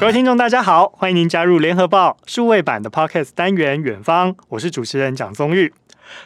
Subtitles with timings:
[0.00, 5.74] 各位听众，大家好，欢迎您加入联合报数位版的 Podcast 单元《远方》，我是主持人蒋宗玉。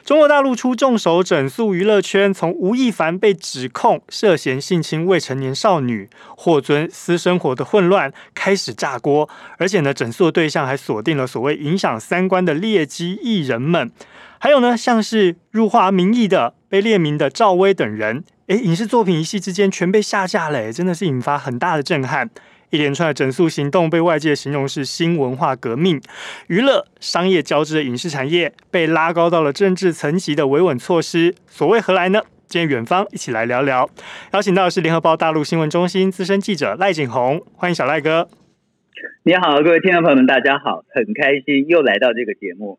[0.05, 13.91] 中国大陆出重手整肃娱乐圈，从吴亦凡被指控涉嫌性侵未成年少女，霍尊私生活的混乱开始炸锅，而且呢，整肃的对象还锁定了所谓影响三观的劣迹艺人们，
[14.39, 22.31] 还有呢，像是入华名义的被列名的赵薇等人，诶，影视作品一夕之间全被下架了，真的是引发很大的震撼。
[22.71, 26.01] 一连串的整肃行动被外界形容是新文化革命，
[26.49, 32.23] 娱乐商业交织的影视产业被拉高到了政治层级的维稳措施，所谓何来呢？
[32.47, 33.89] 今天远方一起来聊聊，
[34.33, 38.29] 邀请到的是联合报大陆新闻中心资深记者赖景红，欢迎小赖哥。
[39.25, 42.79] 你好，各位听众朋友们，大家好，很开心又来到这个节目。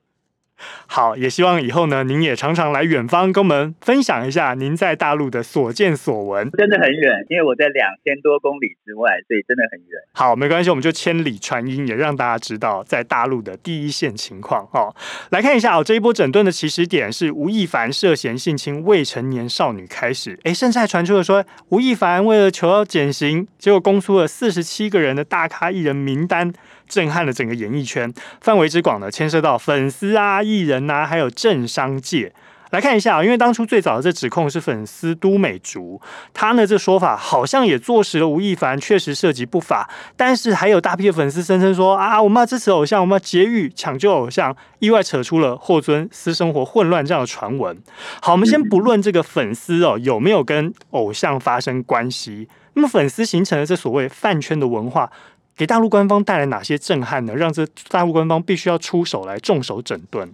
[0.87, 6.49] 好，也希望以后呢，您也常常来远方跟我们分享一下您在大陆的所见所闻。
[6.51, 9.99] 真的很远，因为我在两千多公里之外，所以真的很远。
[10.13, 14.67] 好，没关系，我们就千里传音，也让大家知道在大陆的第一线情况。
[14.71, 14.95] 哦，
[15.31, 26.53] 来看一下哦，这一波整顿的起始点是吴亦凡涉嫌性侵未成年少女开始，哎，甚至还传出了说吴亦凡为了求要减刑，结果公出了四十七个人的大咖艺人名单。
[26.87, 32.33] 震撼了整个演艺圈，范围之广呢，牵涉到粉丝啊、艺人啊，还有政商界。
[32.71, 36.01] 来看一下，因为当初最早的这指控是粉丝都美竹，
[36.33, 47.77] 他呢这说法好像也坐实了吴亦凡确实涉及不法，但是还有大批的粉丝声称说啊，我们要支持偶像，我们要劫狱抢救偶像，意外扯出了霍尊私生活混乱这样的传闻。
[48.19, 55.09] 好，我们先不论这个粉丝哦有没有跟偶像发生关系，那么粉丝形成了这所谓饭圈的文化。
[55.57, 57.35] 给大陆官方带来哪些震撼呢？
[57.35, 60.29] 让这大陆官方必须要出手来重手整顿。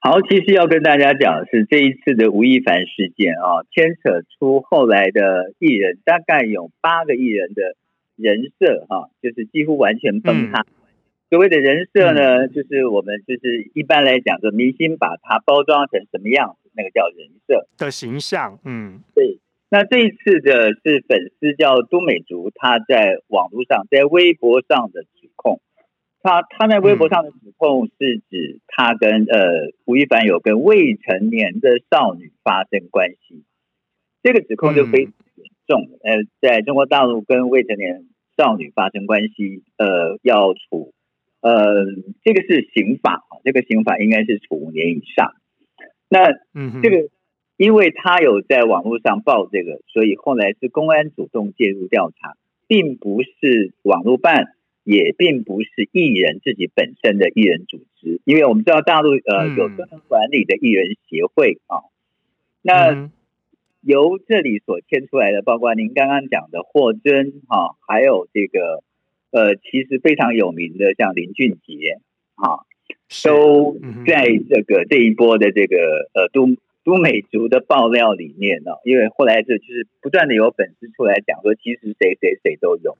[0.00, 7.74] 好，其实要跟大家讲的是这一次的吴亦凡事件啊，牵扯出后来的艺人，大概有八个艺人的
[8.14, 10.60] 人设哈，就是几乎完全崩塌。
[10.60, 10.66] 嗯、
[11.30, 18.58] 所谓的人设呢，嗯、就是我们就是一般来讲，就明星把它包装成什么样子，那个叫人设的形象。
[18.64, 19.38] 嗯，对。
[19.68, 25.60] 那这一次的是粉丝叫都美竹，他在网络上在微博上的指控，
[26.22, 33.42] 他他在微博上的指控是指他跟呃吴亦凡有跟未成年的少女发生关系，
[34.22, 35.88] 这个指控就非常严重。
[36.04, 38.06] 呃，在中国大陆跟未成年
[38.36, 40.94] 少女发生关系，呃，要处
[41.40, 41.84] 呃
[42.22, 45.34] 这个是刑法，这个刑法应该是处五年以上。
[46.08, 47.08] 那嗯，这个。
[47.56, 52.36] 因为他有在网络上报这个，所以后来是公安主动介入调查，
[52.68, 58.20] 并不是网络办，也并不是艺人自己本身的艺人组织。
[58.24, 61.88] 因为我们知道大陆呃有专门管理的艺人协会啊，
[62.60, 63.10] 那
[63.80, 68.82] 由这里所牵出来的，包括您刚刚讲的霍尊哈，还有这个
[69.30, 72.00] 呃其实非常有名的像林俊杰
[72.34, 72.68] 啊，
[73.24, 76.54] 都在这个这一波的这个呃都。
[76.86, 82.96] 都美竹的爆料里面呢，因为后来这就是不断的有粉丝出来讲说，其实谁谁谁都有。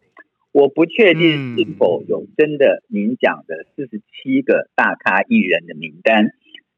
[0.51, 6.33] 我不确定是否有真的您讲的四十七个大咖艺人的名单，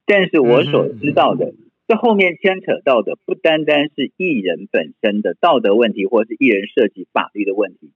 [0.04, 1.54] 但是我所知道的，
[1.86, 7.90] 这后面牵扯到的不单单是艺人本身的道德问题，或是艺人涉及法律的问题，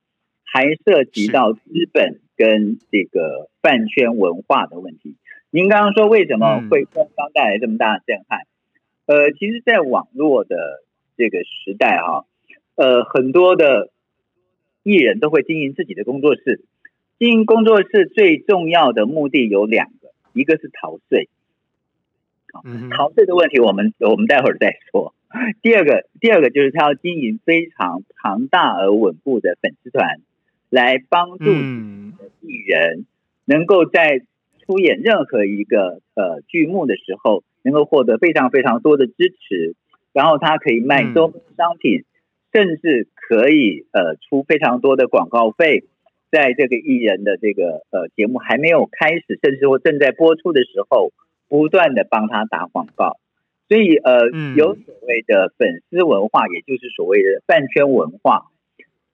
[0.45, 1.61] 还涉及到资
[1.93, 5.17] 本跟这个饭圈文化的问题。
[5.51, 8.47] 您刚刚说为什么会官方带来这么大的震撼？
[9.05, 10.85] 呃，其实，在网络的
[11.17, 12.25] 这个时代哈，
[12.77, 13.91] 呃，很多的
[14.85, 16.65] 艺人都会经营自己的工作室。
[17.19, 21.29] 经营工作室最重要的目的有两个，一个是逃税，
[22.91, 25.15] 逃税的问题我们我们待会儿再说。
[25.63, 30.21] 第二个，第二个就是他要经营非常庞大而稳固的粉丝团，
[30.71, 33.05] 来帮助艺人
[33.47, 34.23] 能够在
[34.65, 37.43] 出演任何一个呃剧目的时候。
[37.63, 39.75] 能够获得非常非常多的支持，
[40.13, 42.05] 然后他可以卖周边商品，嗯、
[42.53, 45.85] 甚至可以呃出非常多的广告费，
[46.31, 51.13] 在这个艺人的这个呃节目还没有开始，甚至或正在播出的时候，
[51.49, 53.17] 不断的帮他打广告，
[53.69, 58.51] 所以呃、嗯、有所谓的粉丝文化，也就是所谓的饭圈文化，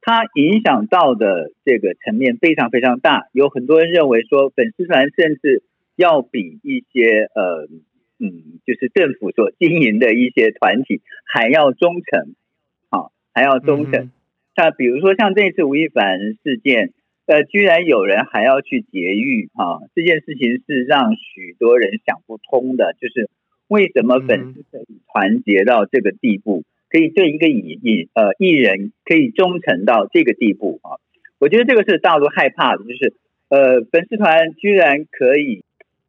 [0.00, 5.62] 它影响到的这个层面非常非常大，有很多人认为说粉丝团甚至
[5.94, 7.68] 要比一些呃。
[8.18, 12.34] 嗯，就是政府所经营的一些团体还要忠诚，
[12.90, 14.10] 好，还要忠诚。
[14.56, 16.92] 那比如说像这次吴亦凡事件，
[17.26, 22.94] 呃，居然有人还要去劫狱，哈，这件事情是让许多人想不通的。
[23.00, 23.30] 就是
[23.68, 30.98] 为什么粉丝可以团结到这个地步，可以对一个艺艺呃艺人可以忠诚到这个地步啊？
[31.38, 33.14] 我觉得这个是大陆害怕的，就是
[33.48, 35.62] 呃，粉丝团居然可以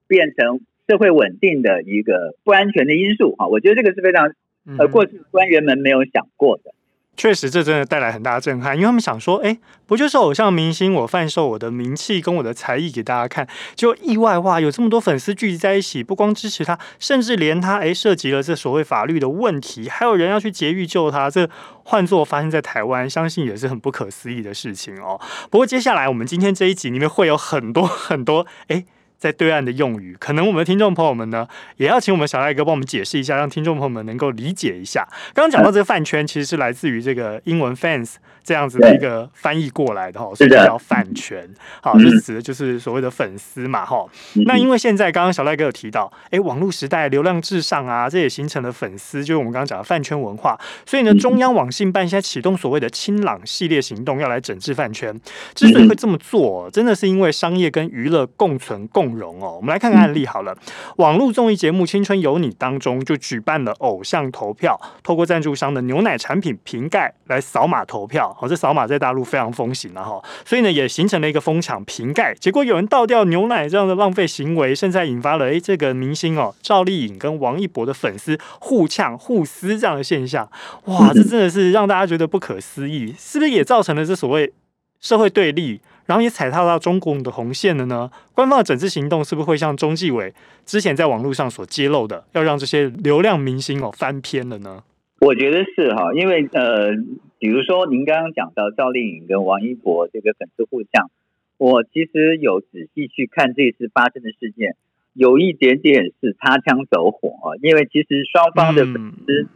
[0.07, 3.45] 变成社会稳定的一个不安全的因素啊！
[3.45, 4.33] 我觉得这个是非常
[4.79, 6.73] 呃，过去官员们没有想过的。
[7.15, 13.45] 确实，这真的带来很大的震撼，因为他们想说，哎，不就是偶像明星，我贩售我的名气跟我的才艺给大家看，
[13.75, 21.47] 就意外哇，有这么多粉丝聚集在一起，不光支持他，甚至连他哎涉及了这所谓法律的问题，还有人要去劫狱救他，这
[21.83, 25.19] 换作发生在台湾，相信也是很不可思议的事情哦。
[25.51, 28.85] 不过接下来我们今天这一集里面会有很多很多哎。
[29.19, 31.45] 在对岸的用语，可能我们的听众朋友们呢，
[31.75, 35.05] 也要请我们小赖哥帮我们解释一下，让听众朋友们能够理解一下。
[35.33, 41.45] 刚刚讲到这个饭圈，其实是来自于这个英文 fans 这样子的一个翻译过来的哈，所以叫饭圈。
[41.81, 44.05] 好，这指的就是所谓的粉丝嘛哈。
[44.45, 50.57] 那因为现在刚刚小赖哥有提到，哎，网络时代流量至上啊，这也形成了粉丝，就是我们刚刚讲的饭圈文化。
[50.85, 55.13] 所以呢，中央网信办现在启动所谓的“清朗”系列行动，要来整治饭圈。
[55.53, 59.08] 之所以会这么做，真的是因为商业跟娱乐共存共。
[59.15, 60.55] 容哦，我们来看看案例好了。
[60.97, 68.35] 网络综艺节目《青春有你》当中就举办了偶像投票，透过赞助商的牛奶产品瓶盖来扫码投票。
[68.41, 72.33] 哦，这扫码在大陆非常风行了哈，所以呢也形成了一个疯抢瓶盖。
[72.35, 80.49] 结果有人倒掉牛奶这样的浪费行为，甚至还引发了诶这个明星哦赵丽颖跟王一博的粉丝互呛互撕这样的现象。
[80.85, 84.51] 哇，这真的是让大家觉得不可思议，是不是也造成了这所谓
[84.99, 85.79] 社会对立？
[86.09, 88.09] 然后也踩踏到中共的红线了呢？
[88.33, 90.33] 官方的整治行动是不是会像中纪委
[90.65, 94.81] 之前在网络上所揭露的，要让这些流量明星哦翻篇了呢？
[95.21, 96.95] 我觉得是哈，因为呃，
[97.37, 101.11] 比如说您刚刚讲到赵丽颖跟王一博这个粉丝互呛，
[101.59, 104.75] 我其实有仔细去看这次发生的事件，
[105.13, 109.47] 有一点点是擦枪走火啊，因为其实双方的粉丝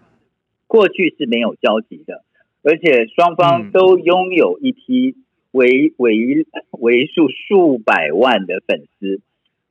[0.67, 2.23] 过去是没有交集的，
[2.61, 5.15] 而且双方都拥有一批。
[5.53, 9.21] 为为为数数百万的粉丝，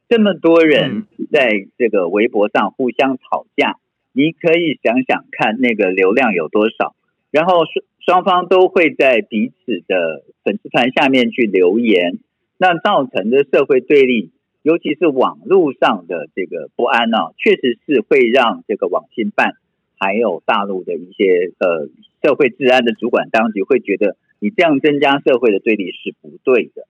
[0.08, 3.78] 这么多人在这个微博上互相吵架，
[4.12, 6.94] 你可以想想看那个流量有多少。
[7.32, 12.20] 然后双双方都会在彼此的粉丝团下面去留言，
[12.58, 14.30] 那造成的社会对立，
[14.62, 19.56] 尤其是网络上的这个不安呢、啊，确实是会让这个网信办
[19.98, 21.88] 还有大陆的一些呃
[22.22, 24.16] 社会治安的主管当局会觉得。
[24.42, 26.88] 你这样增加社会的对立是不对的。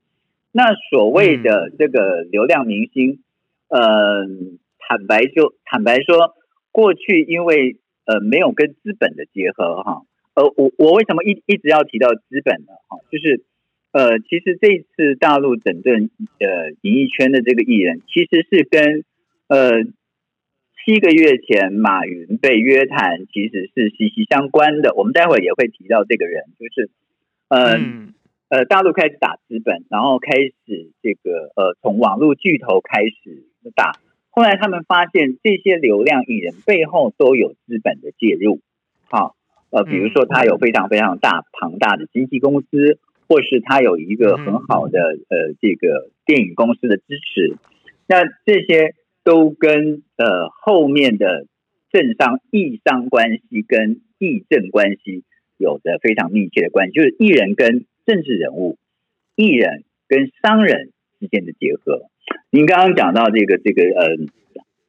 [0.52, 3.22] 那所谓的这个流量明星，
[3.68, 4.26] 嗯、呃，
[4.78, 6.34] 坦白就坦白说，
[6.70, 7.76] 过去因为
[8.06, 10.02] 呃没有跟资本的结合哈，
[10.32, 12.72] 呃，我我为什么一一直要提到资本呢？
[12.88, 13.44] 哈，就是
[13.92, 16.08] 呃，其实这次大陆整顿
[16.40, 19.04] 呃演艺圈的这个艺人，其实是跟
[19.48, 19.84] 呃
[20.84, 24.94] 七个月前马云被约谈其实是息息相关的。
[24.94, 26.88] 我们待会儿也会提到这个人，就是。
[27.54, 28.14] 嗯，
[28.48, 33.44] 呃，大陆开始打资本，然后开始这个呃，从网络巨头开始
[33.74, 33.92] 打。
[34.30, 38.60] 后来他们发现这些流量艺人背后都有资本的介入，
[39.10, 39.36] 好，
[39.68, 44.98] 呃，比如说他有非常非常大庞大的经纪公司，或是他有一个很好的
[45.28, 47.58] 呃这个电影公司的支持，
[48.08, 51.46] 那这些都跟呃后面的
[51.90, 55.24] 政商艺商关系跟议政关系。
[55.62, 58.76] 有着非常密切的关系，就是艺人跟政治人物、
[59.36, 60.90] 艺人跟商人
[61.20, 62.10] 之间的结合。
[62.50, 64.16] 您刚刚讲到这个这个呃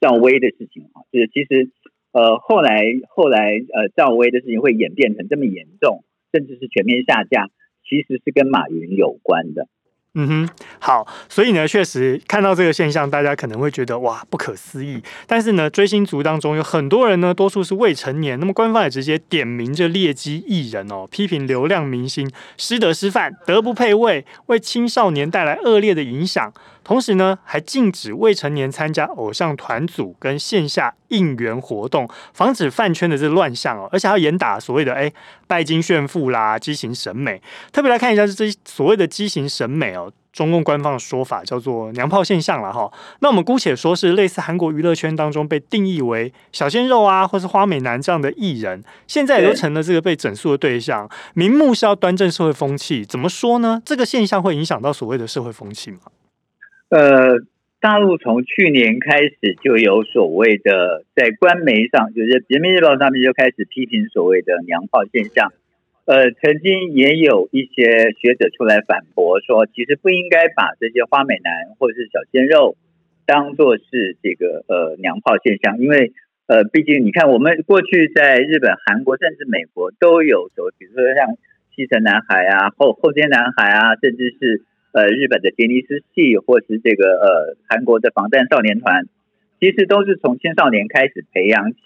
[0.01, 1.69] 赵薇的事情哈，就是其实
[2.11, 7.49] 呃后来后来呃赵薇的事情会演变成这么严重，甚至是全面下架，
[7.87, 9.67] 其实是跟马云有关的。
[10.15, 15.01] 嗯哼，好，所以呢，确实看到这个现象，大家可能会觉得哇，不可思议。
[15.25, 18.39] 但是呢，追星族当中有很多人呢，多数是未成年。
[18.39, 26.53] 那么官方也直接点名这劣迹艺人哦，批评流量明星师德师范，德不配位，为青少年带来恶劣的影响。
[26.83, 33.87] 同时呢，还禁止未成年参加偶像团组跟线下应援活动，防止饭圈的这乱象哦。
[33.91, 35.11] 而且还要严打所谓的哎
[35.47, 37.41] 拜金炫富啦、畸形审美。
[37.71, 42.91] 特别来看一下，这所谓的畸形审美哦，中共官方的说法叫做娘炮现象了哈。
[43.19, 51.07] 那我们姑且说是类似韩国娱乐圈当中被定义为小鲜肉啊，或是花美男这样的艺人，现在也都成了这个被整肃的对象。
[51.35, 53.81] 明目是要端正社会风气，怎么说呢？
[53.85, 55.99] 这个现象会影响到所谓的社会风气吗？
[56.89, 57.35] 呃，
[57.83, 65.51] 大陆从去年开始就有所谓的，在官媒上，就是《人民日报》上面就开始批评所谓的“娘炮”现象。
[66.05, 72.77] 呃，曾经也有一些学者出来反驳说，其实不应该把这些花美男或者是小鲜肉
[73.25, 76.13] 当做是这个呃“娘炮”现象，因为
[76.47, 80.47] 呃，毕竟你看，我们过去在日本、韩国甚至美国都有，
[80.79, 81.35] 比如说像
[81.75, 84.63] 西城男孩啊，后后街男孩啊，甚至是
[84.93, 89.07] 呃日本的杰尼斯系，或是这个呃韩国的防弹少年团，
[89.59, 91.79] 其实都是从青少年开始培养起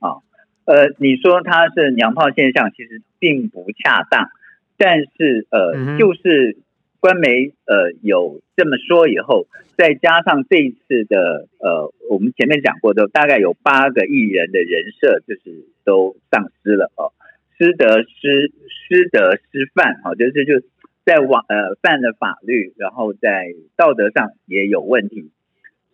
[0.00, 0.24] 啊。
[0.64, 4.30] 呃，你说它是娘炮现象，其实并不恰当，
[4.76, 6.56] 但是呃，嗯、就是
[6.98, 9.46] 官媒呃有这么说以后，
[9.76, 17.12] 再加上这一次的呃，我们前面讲过的，大概有八个艺人的人设就是都丧失了哦，
[17.58, 20.66] 师德师师德师范哈，就是就
[21.06, 25.30] 在网呃犯了法律，然后在道德上也有问题。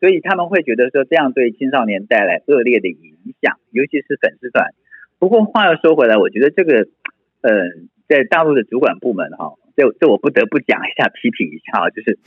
[0.00, 4.74] 所以他们会觉得说，这样对青少年带来恶劣的影响，尤其是粉丝团。
[5.20, 6.88] 不过话又说回来，我觉得这个，
[7.42, 7.52] 呃，
[8.08, 12.18] 在大陆的主管部门哈，这这我不得不讲一下，批评一下啊，就是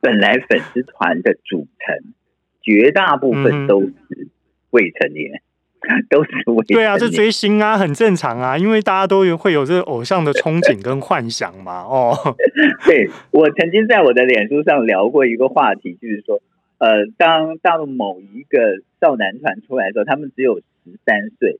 [0.00, 2.14] 本来粉丝团的组成
[2.62, 4.28] 绝大部分都是
[4.70, 5.45] 未成年，嗯、
[6.10, 6.78] 都是未成年。
[6.78, 11.82] 对啊，这追星啊，很正常啊，因为大家都有会有这个偶像的憧憬跟幻想嘛。
[11.82, 12.14] 哦，
[12.86, 16.40] 对，我曾经在我的脸书上聊过一个话题，就是说。
[16.78, 21.58] 呃，当大陆某一个少男团出来的时候，他们只有十三岁，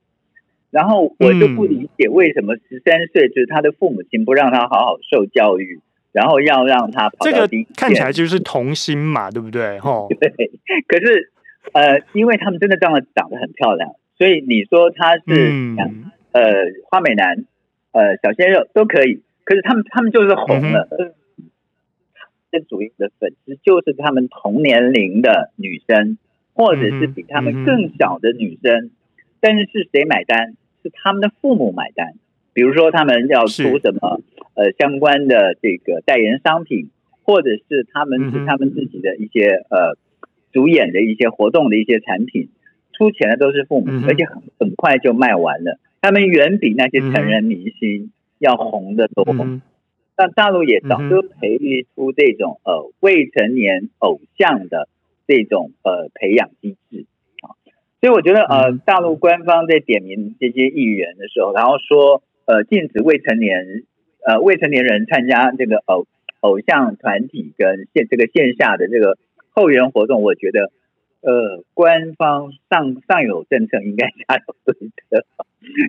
[0.71, 5.81] 然后我就不理解为什么十三岁就是他的父母亲不让他好好受教育，
[6.13, 7.65] 然后要让他跑到第一。
[7.65, 9.79] 这个看起来就是童心嘛，对不对？
[9.79, 10.31] 吼， 对。
[10.87, 11.33] 可是
[11.73, 15.77] 呃，因为他们真的长得长得很漂亮，所以你说他是、嗯、
[16.33, 16.43] 呃
[16.91, 17.45] 花美男，
[17.93, 19.23] 呃小鲜肉都可以。
[19.45, 20.89] 可是他们他们就是红了。
[20.91, 21.15] 嗯
[22.71, 26.17] 主要的粉丝就是他们同年龄的女生，
[26.55, 28.91] 或者是比他们更小的女生，
[29.41, 30.55] 但是是谁买单？
[30.83, 32.15] 是他们的父母买单。
[32.55, 34.23] 比如说他们要出什么
[34.55, 36.89] 呃相关的这个代言商品，
[37.25, 39.99] 或者是他们是他们自己的一些呃
[40.51, 42.49] 主演的一些活动的一些产品，
[42.97, 45.79] 出钱的都是父母，嗯、而且很很快就卖完了。
[46.01, 49.25] 他们远比那些成人明星要红得多。
[49.29, 49.63] 嗯
[50.19, 54.89] 那大陆也早就培育出这种呃未成年偶像的
[55.27, 57.05] 这种呃培养机制。
[57.43, 57.53] 啊，
[58.01, 63.85] 所以我觉得呃大陆官方在点名这些艺人的时候，然后说呃禁止未成年
[64.27, 66.07] 呃未成年人参加这个偶
[66.41, 69.19] 偶像团体跟线这个线下的这个
[69.51, 70.73] 后援活动，我觉得
[71.27, 74.75] 呃官方上上有政策，应该下有对
[75.11, 75.27] 策，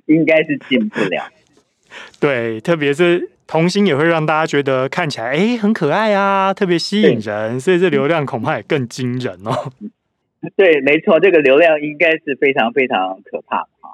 [0.08, 1.24] 应该是进不了。
[2.20, 3.30] 对，特别是。
[3.50, 9.72] 童星也会让大家觉得看起来哎很可爱啊，特别吸引人，所以这流量恐怕也更惊人哦。
[10.58, 13.94] 对，没错，这个流量应该是非常非常可怕的哈。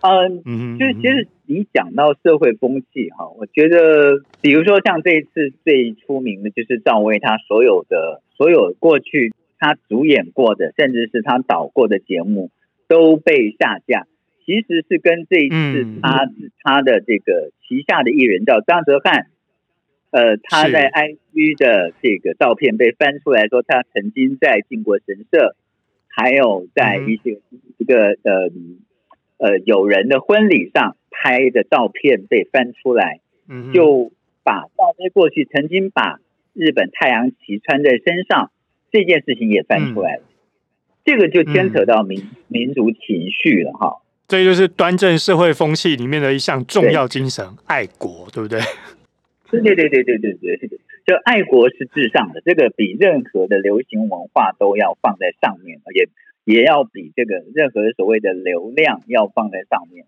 [0.00, 12.50] 嗯，嗯就是其实你讲到社会风气哈，我觉得比如说像这一次最出名的就是赵薇，她所有的所有过去她主演过的，甚至是他导过的节目
[12.88, 14.08] 都被下架。
[14.44, 16.28] 其实是跟这一次他
[16.64, 19.26] 他的这个旗下的艺人叫张哲瀚，
[20.10, 25.54] 呃，他在 IG 的这个照片被翻出来说，他曾经在靖国神社，
[26.08, 27.40] 还有在一些
[27.78, 28.50] 一个呃
[29.38, 33.20] 呃友人的婚礼上拍的照片被翻出来，
[33.72, 34.10] 就
[34.42, 36.18] 把赵薇过去曾经把
[36.52, 38.50] 日本太阳旗穿在身上
[38.92, 40.22] 这件事情也翻出来了，
[41.02, 44.02] 这个就牵扯到民民族情绪了哈。
[44.28, 48.60] 这就是端正社会风气里面的一项重要精神，爱国，对不对？
[49.50, 50.68] 对对对对对对对，
[51.06, 56.08] 就爱国是至上的，这个比任何的流行文化都要放在上面，也
[56.44, 60.04] 也要比这个任何所谓的流量要放在上面。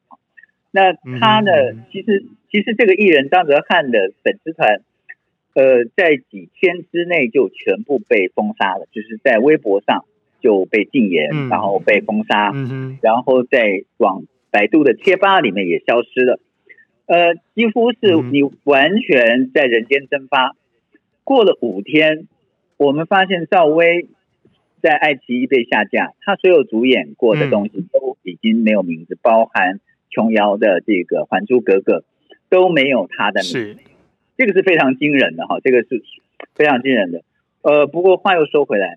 [0.71, 1.51] 那他呢？
[1.91, 4.83] 其实，其实这个艺人张哲瀚的粉丝团。
[5.55, 10.05] 呃，在几天之内就全部被封杀了，就是在微博上。
[10.41, 16.39] 就被禁言，嗯、然后被封杀，嗯、然后在往百度的贴吧里面也消失了，
[17.07, 20.49] 呃，几乎是你完全在人间蒸发。
[20.49, 20.59] 嗯、
[21.25, 22.29] 过了五天，
[22.77, 24.07] 我们发现赵薇
[24.83, 29.81] 在爱奇艺被下架，她所有主演过的东西都已经没有名字，嗯、包含
[30.11, 32.01] 琼瑶的这个《还珠格格》
[32.51, 33.77] 都没有她的名字，是
[34.37, 36.03] 这个是非常惊人的哈，这个是
[36.55, 37.23] 非常惊人的。
[37.63, 38.97] 呃，不过话又说回来。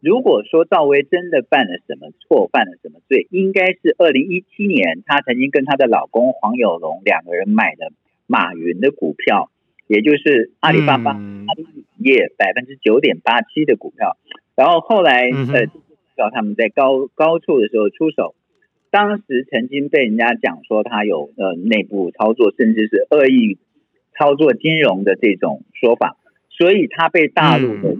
[0.00, 7.92] 如果说赵薇真的犯了什么错，犯了什么罪，应该是二零一七年，她曾经跟她的老公黄有龙两个人买的
[8.26, 9.48] 马云的股票，
[9.86, 14.16] 也就是阿里巴巴、嗯、阿里业百分之九点八七的股票。
[14.56, 15.66] 然后后来呃，
[16.16, 18.34] 叫他们在高高处的时候出手，
[18.90, 23.56] 当时曾经被人家讲说他有呃内部操作，甚至是恶意
[24.18, 26.16] 操作金融的这种说法，
[26.50, 27.96] 所以他被大陆的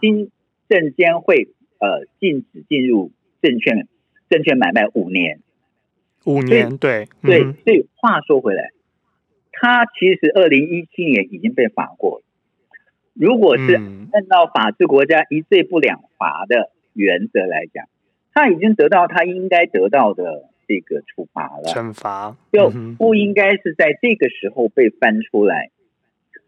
[0.00, 0.30] 金。
[0.68, 1.46] 证监会
[1.78, 3.86] 呃禁止进入证券
[4.28, 5.38] 证券买卖五年，
[6.24, 8.70] 五年对对，所以话说回来，
[9.52, 12.24] 他其实二零一七年已经被罚过了。
[13.14, 17.86] 如果是按照法治国家一罪不两罚的原则来讲，
[18.34, 25.70] 他已经得到他应该得到的这个处罚了，惩罚就不应该是在这个时候被翻出来。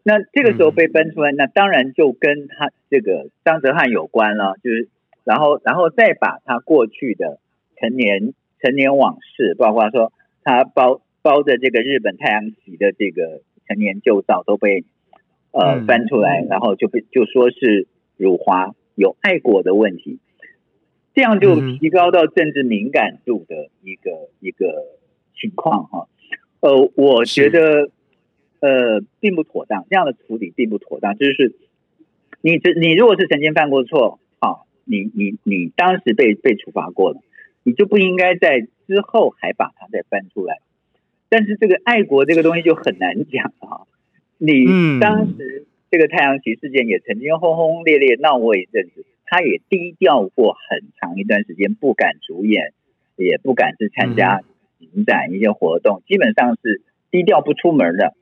[0.02, 4.88] 那这个时候被翻出来，那当然就跟他这个张哲瀚有关了，就是
[5.24, 7.38] 然后然后再把他过去的
[7.76, 10.12] 陈年陈年往事，包括说
[10.44, 14.84] 他包包着这个日本太阳旗的这个陈年旧照都被。
[15.50, 20.20] 呃，翻出来，然后就被就说是辱华有爱国的问题，
[21.18, 24.84] 这样就提高到政治敏感度的一个、嗯、一个
[25.34, 26.06] 情况哈。
[26.60, 27.90] 呃，我觉得
[28.60, 31.18] 呃并不妥当，这样的处理并不妥当。
[31.18, 31.56] 就是
[32.40, 37.20] 你这你如果是曾经犯过错，啊，你你你当时被被处罚过了，
[37.64, 40.58] 你就不应该在之后还把它再翻出来。
[41.28, 43.90] 但是这个爱国这个东西就很难讲啊。
[44.36, 52.72] 你当时这个太阳旗事件也曾经轰轰烈烈闹过一阵子，他也低调过很长一段时间，不敢主演，
[53.16, 54.42] 也不敢去参加
[54.78, 56.80] 影展一些活动，基本上是
[57.10, 58.14] 低调不出门的。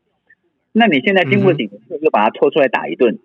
[0.73, 3.19] 那你现在经过几次又把他拖出来打一顿，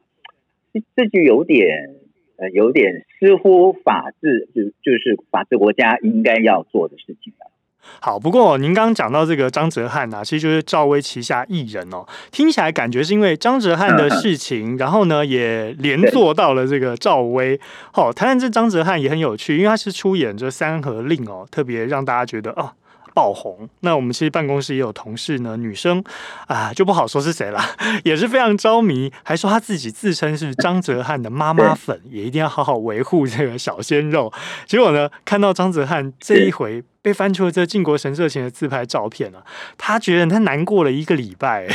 [0.74, 1.96] 这这就有点
[2.38, 7.51] 呃有点似乎法治就就是法治国家应该要做的事情了。
[8.00, 17.60] 好，不过您刚刚讲到这个张哲瀚啊，其实就是赵薇旗下艺人哦，听起来感觉是因为张哲瀚的事情，然后呢也连坐到了这个赵薇。
[17.92, 22.72] 好，谈谈这张哲瀚也很有趣，因为他是出演这《三合令》哦，特别让大家觉得哦。
[23.14, 26.04] 爆红，那我们其实办公室也有同事呢，女生
[26.48, 27.60] 啊就不好说是谁了，
[28.04, 34.32] 也是非常着迷，还说她自己自称是张哲瀚的妈妈粉，也一定要好好维护这个小鲜肉。
[34.66, 39.44] 结果呢，看到张哲瀚这一回被翻出了这靖国神社前的自拍照片啊，
[39.78, 41.68] 他觉得他难过了一个礼拜。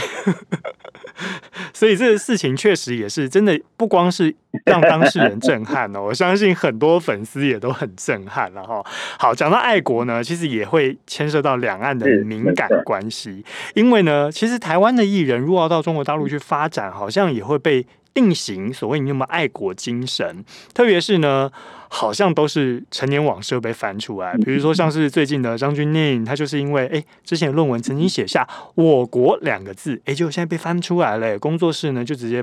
[1.73, 8.85] 所以这个事情确实也是真的，不光是让当事人震撼哦，我相信很多粉丝也都很震撼了哈。
[9.19, 17.87] 好，讲到爱国呢，其实也会牵涉到两岸的敏感关系，因为呢，其实台湾的艺人如果要到中国大陆去发展，好像也会被。
[18.17, 21.51] 定型所谓你有没有爱国精神，特别是呢，
[21.89, 24.35] 好像都是陈年往事被翻出来。
[24.39, 31.39] 比如说像是最近的张钧甯，他就是因为哎之前论文曾经写下“我国”两个字，哎，结果现在被翻出来了。
[31.39, 32.43] 工作室呢就直接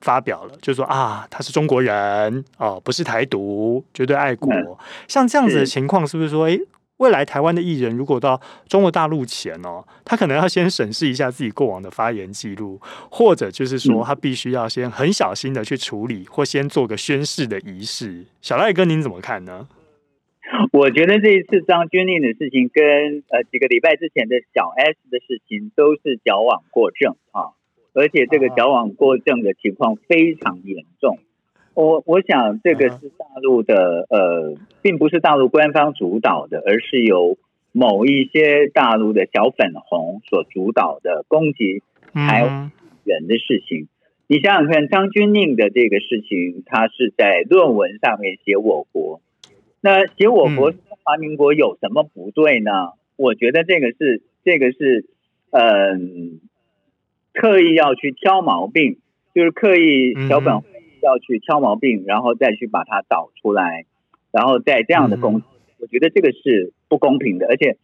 [0.00, 4.50] 发表了，就说啊，他是中国人哦，不是台独，绝对爱国。
[5.06, 6.58] 像这样子的情况，是不是说哎？
[6.98, 18.26] 未来台湾的艺人如果到中国大陆前哦，他可能要先审视一下自己过往的发言记录，或者就是说他必须要先很小心的去处理，或先做个宣誓的仪式。
[18.40, 19.68] 小赖哥，您怎么看呢？
[20.72, 27.56] 我觉得这一次张钧甯的事情跟呃几个礼拜之前的小 S 的事情都是矫枉过正啊，
[27.94, 31.18] 而且这个矫枉过正的情况非常严重。
[31.74, 37.38] 我我想这个是大陆的呃，并不是大陆官方主导的，而是由
[37.72, 41.82] 某一些大陆的小粉红所主导的攻击
[42.12, 42.70] 台湾
[43.04, 43.88] 人的事情。
[44.26, 49.20] 你想想看，张钧甯的这个事情，他是在论文上面写我国，
[49.80, 52.70] 那写我国中华民国有什么不对呢？
[53.16, 55.06] 我觉得这个是这个是
[55.50, 56.40] 嗯，
[57.32, 58.98] 刻意要去挑毛病，
[59.34, 60.64] 就是刻意小粉红。
[61.02, 63.84] 要去挑毛病，然后再去把它导出来，
[64.30, 65.46] 然后在这样的攻击，
[65.80, 67.46] 我觉得这个是不公平的。
[67.48, 67.76] 而且，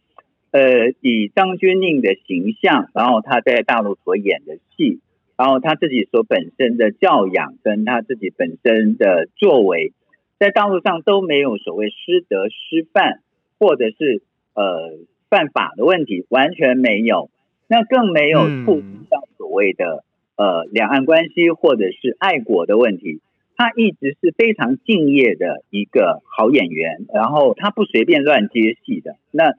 [0.51, 5.01] 呃，以张钧甯的形象，然后他在大陆所演的戏，
[5.37, 9.93] 然后他自己所本身的教养，跟他自己本身的作为，
[10.39, 13.19] 在大陆上都没有所谓师德师范，
[13.59, 14.97] 或者是呃
[15.29, 17.29] 犯法的问题，完全没有，
[17.67, 20.05] 那更没有触及到所谓的。
[20.39, 23.19] 呃，两岸关系或者是爱国的问题，
[23.57, 29.17] 他一直是非常敬业的一个好演员，然后他不随便乱接戏的。
[29.31, 29.51] 那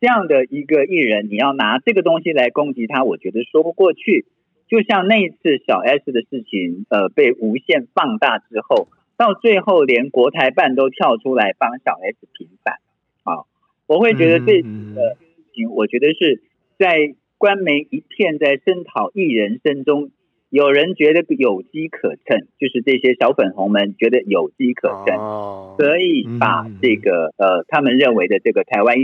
[0.00, 4.24] 这样的一个艺人，你要拿这个东西来攻击他，我觉得说不过去。
[4.68, 12.76] 就像那一次小 S 的事情，呃，被无限放大之后，到最后连国台办都跳出来帮小 S 平反
[13.24, 13.42] 啊，
[13.88, 16.42] 我会觉得这次的事情，我觉得是
[16.78, 17.16] 在。
[17.42, 20.12] 官媒一片在声讨艺人声中，
[20.48, 28.94] 有人觉得有机可乘，就是这些小粉红们觉得有机可乘，可以把这个呃他们认为的这个台湾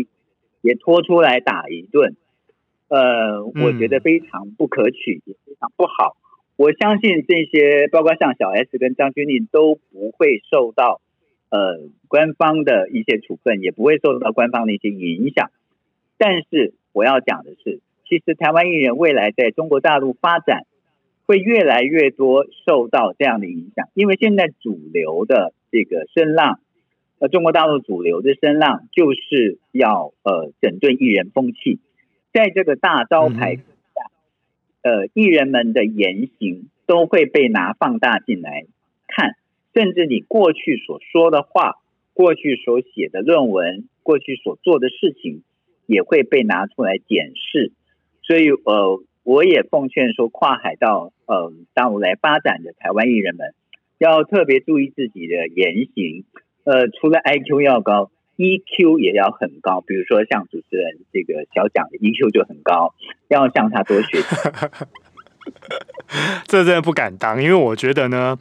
[0.61, 2.15] 也拖出来打一顿，
[2.87, 6.17] 呃，我觉得非常不可取，也非常不好。
[6.55, 11.01] 我相信这些包括像小 S 跟张钧甯都不会受到
[11.51, 15.51] 呃官方的一些处分，也不会受到官方的一些影响。
[16.17, 17.81] 但是我要讲的是。
[18.09, 20.65] 其实台湾艺人未来在中国大陆发展，
[21.27, 26.61] 会越来越多受到这样的影响，因为现在主流的这个声浪，
[27.19, 31.81] 呃，中国大陆主流的声浪就是要呃整顿艺人风气，
[32.33, 33.63] 在这个大招牌下，
[34.83, 38.65] 呃，艺人们的言行都会被拿放大进来
[39.07, 39.35] 看，
[39.75, 41.75] 甚至你过去所说的话、
[42.15, 45.43] 过去所写的论文、过去所做的事情，
[45.85, 47.73] 也会被拿出来检视，
[48.29, 49.03] 所以呃。
[49.25, 53.53] 我也奉劝说，跨海到呃大陆来发展的台湾艺人们，
[53.99, 56.25] 要特别注意自己的言行。
[56.65, 59.83] 呃，除了 IQ 要高，EQ 也要很高。
[59.83, 62.95] 比如说像主持人这个小蒋的 EQ 就很高，
[63.29, 64.35] 要向他多学习。
[66.49, 68.39] 这真的不敢当，因为我觉得呢。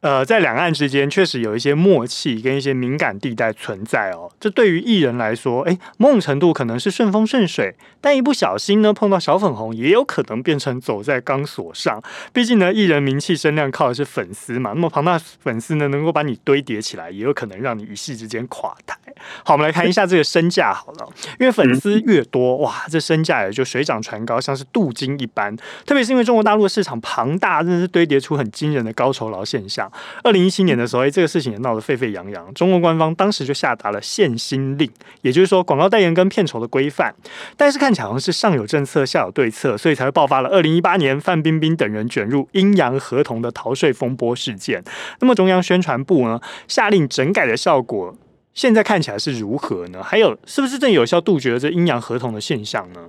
[0.00, 4.30] 呃，在两岸之间确实有一些默契跟一些敏感地带存在哦。
[4.38, 12.00] 这对于艺人来说，哎，某种程度可能是顺风顺水，但一不小心呢，碰到小粉红，也有可能变成走在钢索上。
[12.32, 14.70] 毕竟呢，艺人名气声量靠的是粉丝嘛。
[14.72, 18.96] 那么庞大粉丝呢，能够把你堆叠起来，也有可能让你一夕之间垮台。
[19.42, 21.08] 好，我们来看一下这个身价好了，
[21.40, 25.56] 因为粉丝越多，哇，这身价也就水涨船高，像是镀金一般。
[25.84, 29.87] 特别是因为中国大陆的市场庞大，真的是堆叠出很惊人的高酬劳现象。
[30.22, 32.52] 二零一七年的时候，哎，这个事情也闹得沸沸扬扬。
[32.54, 34.90] 中国官方当时就下达了限薪令，
[35.22, 37.14] 也就是说广告代言跟片酬的规范。
[37.56, 44.82] 但是看起来好像是上有政策，下有对策，所以才会爆发了二零一八年范冰冰等人卷入阴阳合同的逃税风波事件。
[45.20, 48.16] 那么中央宣传部呢，下令整改的效果，
[48.54, 50.02] 现在看起来是如何呢？
[50.02, 53.08] 还有，是不是正有效杜绝了这阴阳合同的现象呢？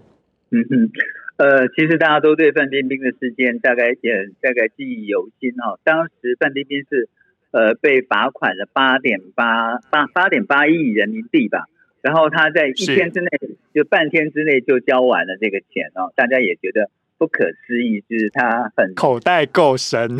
[0.52, 0.92] 嗯嗯。
[1.40, 5.80] 呃，其实大家都对范冰冰的事件大概也大概记忆犹新哦。
[5.86, 7.08] 当时范冰冰是
[7.52, 11.64] 呃被罚款了八点八八八点八亿人民币吧，
[12.02, 13.30] 然后她在一天之内
[13.74, 20.18] 就半天之内就交完了这个钱哦，大家也觉得不可思议，就是她很口袋够深，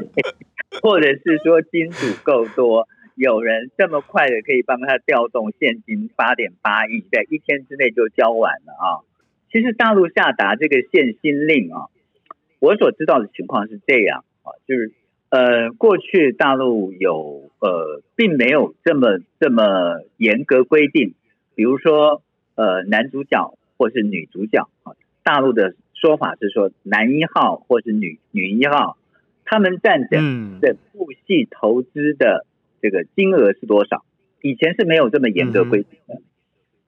[0.82, 9.00] 或者是说金主够多，有人这么快的可以帮她调动现金八点八亿，在一天之内就交完了啊。
[9.52, 11.92] 其实大陆下达这个限薪令啊，
[12.58, 14.92] 我所知道的情况是这样啊，就是
[15.28, 21.14] 呃，过去大陆有呃，并没有这么这么严格规定，
[21.54, 22.22] 比如说
[22.54, 28.96] 呃，男主角或是女主角啊，大陆的说法是说男一号或是女女一号，
[29.44, 32.46] 他们占整的部戏投资的
[32.80, 34.02] 这个金额是多少？
[34.40, 36.22] 以前是没有这么严格规定的。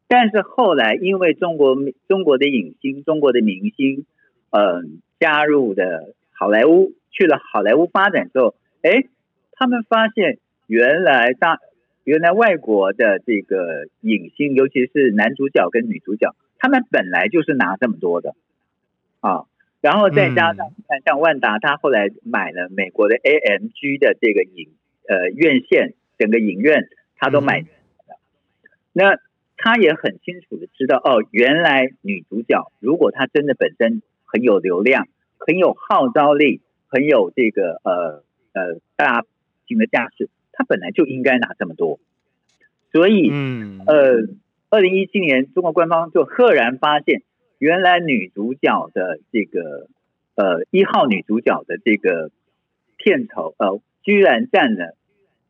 [0.07, 1.77] 但是后来，因为中国
[2.09, 4.05] 中国的影星、中国的明星，
[4.51, 4.83] 嗯、呃，
[5.19, 9.07] 加入的好莱坞，去了好莱坞发展之后，哎，
[9.53, 11.59] 他们发现原来大
[12.05, 18.35] 原来外国的这个影星，尤其是男主角跟女主角，他们本来就是拿这么多的
[19.21, 19.47] 啊，
[19.81, 20.71] 然后再加上
[21.05, 24.69] 像万达，他后来买了美国的 AMG 的这个影
[25.09, 27.67] 呃院线，整个影院他都买了，
[28.93, 29.19] 那。
[29.64, 38.22] 他也很清楚的知道，哦，原来女主角如果她真的本身很有流量、很有号召力、很有这个呃
[38.53, 39.24] 呃大
[39.66, 41.98] 型的架势，她本来就应该拿这么多。
[42.92, 44.29] 所以，嗯，呃，
[44.68, 47.22] 二零一七年中国官方就赫然发现，
[47.57, 49.88] 原来女主角的这个
[50.35, 52.31] 呃一号女主角的这个
[52.98, 54.94] 片酬，呃，居然占了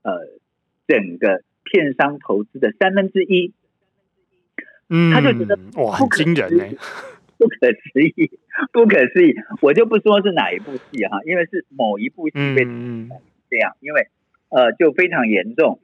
[0.03, 0.21] 呃
[0.87, 3.53] 整个片商投资的三分之一。
[4.91, 6.65] 嗯，他就觉得哇，很惊人呢，
[7.39, 8.31] 不可思议，
[8.71, 9.35] 不可思议。
[9.63, 12.65] 我就不说是哪一部戏哈，因为是某一部戏被
[13.49, 14.09] 这样，因为
[14.51, 15.81] 呃就非常严重，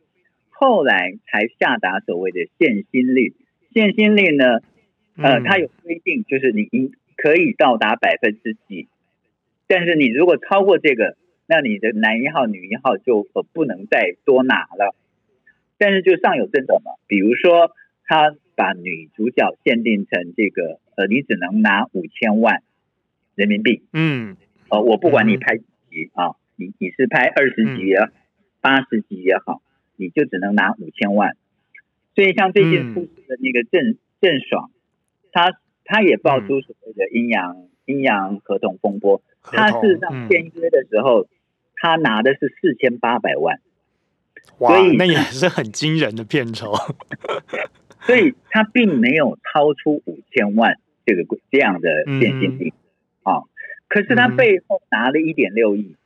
[0.51, 3.33] 后来才下达所谓的限薪令。
[3.73, 4.61] 限薪令呢，
[5.17, 8.89] 呃，它有规定，就是你应可以到达百分之几，
[9.67, 14.95] 但是你如果超过这个，那你的男一号、女一号就呃不能再多拿了。
[15.79, 17.71] 但是就上有政策嘛，比如说
[18.05, 18.37] 他。
[18.61, 22.63] 把女主角限定成这个，呃，你只能拿五千万
[23.35, 23.85] 人民币。
[23.95, 24.37] 嗯，
[24.69, 28.09] 呃，我不管你拍几集啊，你你是拍二十集也好，
[28.61, 29.63] 八十集也好，
[29.97, 31.39] 你就只能拿五千万。
[32.15, 34.71] 所以像最近出事的那个郑郑爽，
[35.33, 39.23] 他他也爆出所谓的阴阳阴阳合同风波。
[39.43, 41.29] 他事实上签约的时候，
[41.77, 43.59] 他拿的是四千八百万。
[44.59, 46.75] 哇，那也是很惊人的片酬。
[48.03, 52.73] 所以他并没有超出五千万这个这样的现金比
[53.23, 53.43] 啊，
[53.89, 55.97] 可是他背后拿了一点六亿，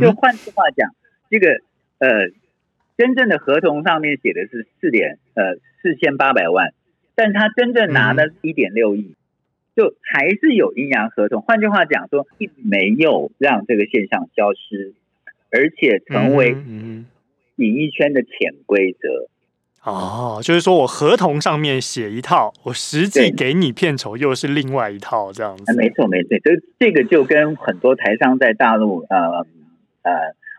[0.00, 0.94] 就换句话讲，
[1.28, 1.60] 这个
[1.98, 2.28] 呃，
[2.96, 6.72] 真正的合同上面写的是四点呃四千八百万，
[7.14, 9.14] 但他真正拿了一点六亿，
[9.76, 11.42] 就还是有阴阳合同。
[11.42, 14.94] 换句话讲说，并没有让这个现象消失，
[15.50, 16.56] 而且成为
[17.56, 19.28] 演艺圈的潜规则。
[19.84, 25.74] 哦，就是说我合同上面写一套，我实际给你片酬又是另外一套，这样子。
[25.76, 29.44] 没错，没错，就这个就跟很多台商在大陆，呃
[30.02, 30.12] 呃，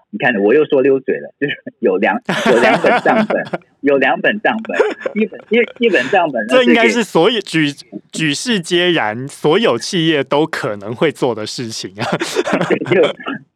[0.09, 4.77] 你看，我又说溜嘴了，就是有两 有两本账本，有两本账本，
[5.15, 7.71] 一本一一本账本，这应该是所有举
[8.11, 12.03] 举世皆然，所有企业都可能会做的事情啊。
[12.91, 13.01] 就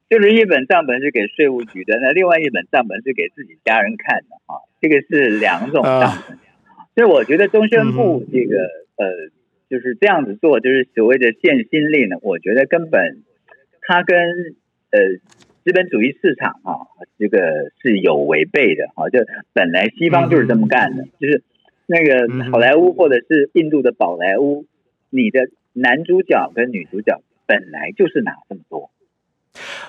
[0.10, 4.63] 就是一本账本是给税务局的，那另外一本账本是给自己家人看的啊。
[4.79, 6.37] 这个是两种账本，
[6.95, 8.57] 所以我觉得中宣部这个
[8.95, 9.29] 呃
[9.69, 13.23] 就是这样子做，就是所谓的限薪令呢，我觉得根本
[13.81, 14.17] 它跟
[14.91, 14.99] 呃
[15.63, 16.87] 资本主义市场啊
[17.17, 19.19] 这个是有违背的啊，就
[19.53, 21.43] 本来西方就是这么干的，就是
[21.85, 24.65] 那个好莱坞或者是印度的宝莱坞，
[25.09, 28.91] 你的男主角跟女主角本来就是拿这么多。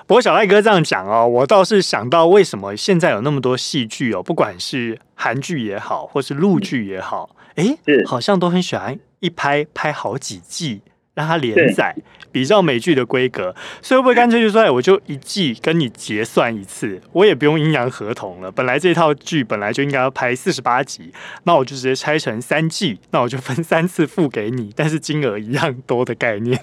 [0.09, 10.81] 不过小赖哥这样讲哦，我倒是想到为什么现在有那么多戏剧哦，不管是韩剧也好，或是陆剧也好，哎，好像都很喜欢一拍拍好几季，
[11.13, 11.95] 让它连载，
[12.31, 13.55] 比较美剧的规格。
[13.83, 18.51] 所以会不会干脆就说，哎我就一季跟你结算一次，我也不用阴阳合同了。
[18.51, 26.59] 本来这套剧本来就应该要拍四十八集，那我就直接拆成三季，那我就分三次付给你，但是金额一样多的概念。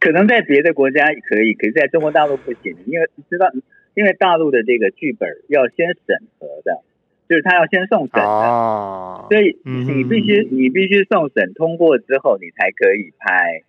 [0.00, 3.50] 可能在别的国家也可以，可是在中国大陆不行，因为知道，
[3.94, 6.82] 因为大陆的这个剧本要先审核的，
[7.26, 13.62] 就是他要先送审的，哦、所以你必须你必须送审通过之后，你才可以拍，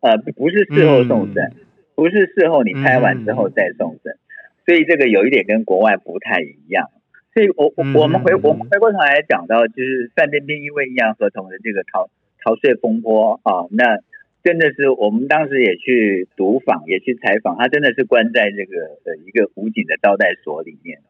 [0.00, 1.64] 呃，不是事后送审，嗯、
[1.94, 4.20] 不是事后你拍完之后再送审，嗯、
[4.66, 6.90] 所以这个有一点跟国外不太一样。
[7.32, 12.10] 所以我我我们回我们回过头来讲到，就是范冰冰因为阴阳合同的这个逃
[12.44, 14.00] 逃税风波啊，那。
[14.46, 21.00] 真的是，我们当时也去读访，也去采访，他真的是关在这个呃一个武警的招待所里面。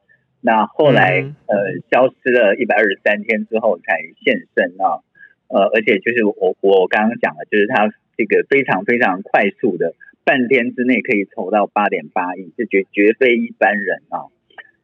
[0.40, 1.56] 那后来、嗯、呃
[1.90, 5.04] 消失了一百二十三天之后才现身啊，
[5.48, 9.92] 呃而且就是我我刚刚讲的，就是他这个非常非常快速的，
[10.24, 14.32] 半天之内可以筹到八点八亿，这绝绝非一般人啊。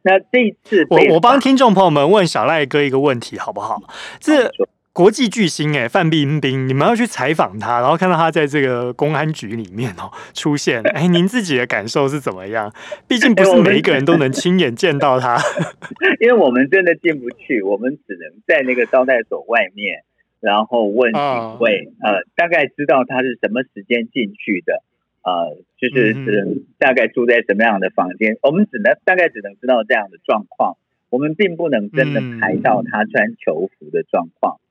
[0.02, 3.80] 那这一次我我帮听众朋友们问小赖哥一个问题好不好？
[4.20, 4.52] 这。
[4.94, 12.70] 国际巨星哎，范冰冰，你们要去采访他，然后看到他在这个公安局里面哦 出现，哎，您自己的感受是怎么样？
[13.08, 15.38] 毕竟不是每一个人都能亲眼见到他，
[16.20, 20.04] 因为我们真的进不去，我们只能在那个招待所外面，
[20.40, 24.82] 然后问警卫，呃，大概知道他是什么时间进去的，
[25.22, 30.76] 呃，就是是大概住在什么样的房间，我们只能大概只能知道这样的状况，
[31.08, 34.58] 我们并不能真的拍到他穿囚服的状况。
[34.58, 34.62] 对，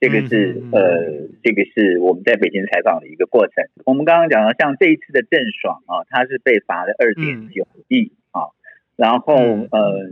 [0.00, 3.68] 这个是呃，这个是我们在北京采访的一个过程。
[3.84, 8.48] 我们刚刚讲到，像这一次的郑爽啊，他是被罚了二点九亿啊，
[8.96, 10.10] 然后呃，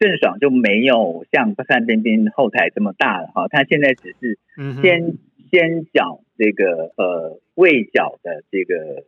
[0.00, 4.38] 郑爽就没有像范冰冰后台这么大了哈，他现在只是
[4.82, 5.14] 先
[5.52, 9.04] 先缴这个呃未缴的这个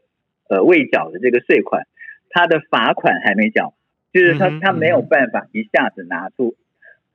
[0.48, 1.88] 呃未缴的这个税款，
[2.28, 3.74] 他的罚款还没缴，
[4.12, 6.54] 就是他他没有办法一下子拿出。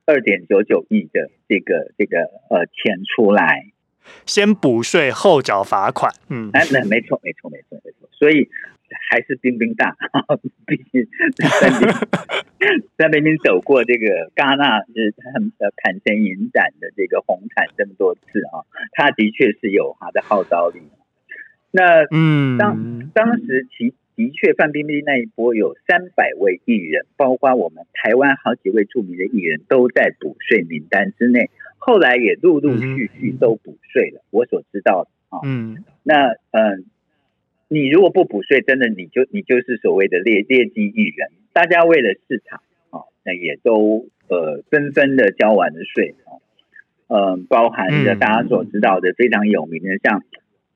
[0.06, 3.72] 二点九九亿的这个这个呃钱出来，
[4.24, 6.12] 先补税后缴罚款。
[6.28, 8.48] 嗯，哎，那没错没错没错没错，所以
[9.10, 9.96] 还是冰冰大，
[10.66, 11.06] 毕竟
[11.60, 11.88] 范冰
[12.96, 20.80] 范冰冰走过这个戛纳是很呃坎城影展的这个红毯这么多次啊，他的确是有他的号召力。
[21.72, 23.92] 那嗯，当当时其。
[24.16, 31.50] 的确，范冰冰那一波有三百位艺人，包括我们台湾好几位著名的艺人都在补税名单之内。
[31.76, 34.22] 后来也陆陆续续都补税了。
[34.30, 36.86] 我所知道的啊，嗯，那嗯，
[37.68, 41.30] 你如果不补税，真的你就你就是所谓的劣劣迹艺人。
[41.52, 46.40] 大家为了市场啊，那也都呃纷纷的交完了税啊，
[47.08, 50.24] 嗯，包含着大家所知道的非常有名的，像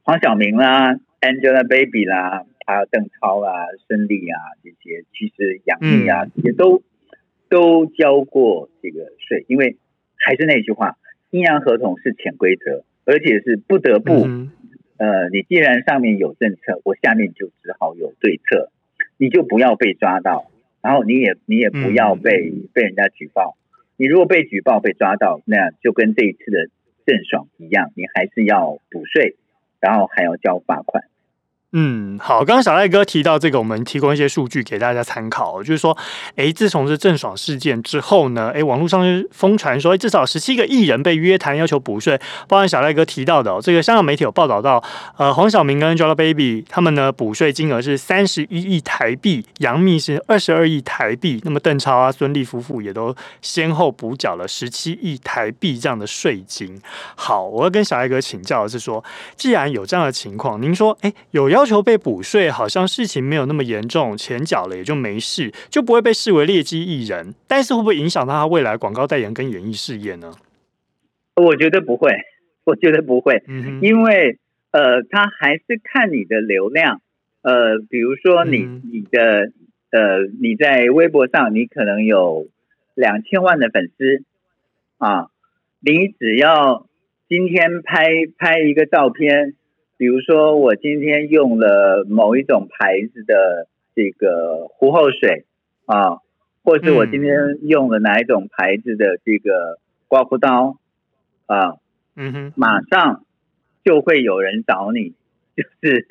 [0.02, 2.44] 黄晓明啦、Angelababy 啦。
[2.66, 6.82] 还有邓超啊、孙俪啊这些，其实杨幂啊这些都
[7.48, 9.76] 都交过这个税，因为
[10.16, 10.96] 还是那句话，
[11.30, 14.12] 阴阳合同是潜规则，而且是不得不。
[14.98, 18.70] 呃，你既然上面有政策，我下面就只好有对策，
[19.16, 20.50] 你就不要被抓到，
[20.82, 23.56] 然后你也你也不要被被人家举报。
[23.96, 26.68] 你如果被举报被抓到，那就跟这一次的
[27.06, 29.36] 郑爽一样，你还是要补税，
[29.80, 31.04] 然后还要交罚款。
[31.72, 35.96] 嗯，好，刚刚小赖哥提到这个，我们提供一些数据给大家参考，就是说，
[36.34, 44.82] 诶，自从这郑爽事件之后呢，诶，网络上就疯传说，至少十七个艺人被约谈要求补税，包含小赖哥提到的，哦，这个香港媒体有报道到，
[45.16, 56.82] 呃，黄晓明跟 Angelababy 他们呢补税金额是三十一亿台币，杨幂是二十二亿台币，那么邓超啊、孙俪夫妇也都先后补缴了十七亿台币这样的税金。
[57.14, 59.04] 好，我要跟小赖哥请教的是说，
[59.36, 67.34] 既然有这样的情况，您说，诶，有要要求被补税，好像事情没有那么严重，钱缴了也就没事，就不会被视为劣迹艺人。
[67.46, 70.32] 但是会不会影响到他未来广告代言跟演艺事业呢？
[71.36, 72.12] 我觉得不会，
[72.64, 74.38] 我觉得不会，嗯、因为
[74.70, 77.02] 呃，他还是看你的流量。
[77.42, 79.52] 呃，比如说你、嗯、你的
[79.90, 82.48] 呃，你在微博上，你可能有
[82.94, 84.24] 两千万的粉丝
[84.96, 85.28] 啊，
[85.80, 86.86] 你只要
[87.28, 89.56] 今天拍拍一个照片。
[90.00, 95.44] 比如说，我今天用了某一种牌子的这个狐后水
[95.84, 96.20] 啊，
[96.64, 100.78] 或是我今天用了哪一种牌子的这个刮胡刀
[101.44, 101.74] 啊，
[102.16, 103.26] 嗯哼，马上
[103.84, 105.12] 就会有人找你，
[105.54, 106.06] 就是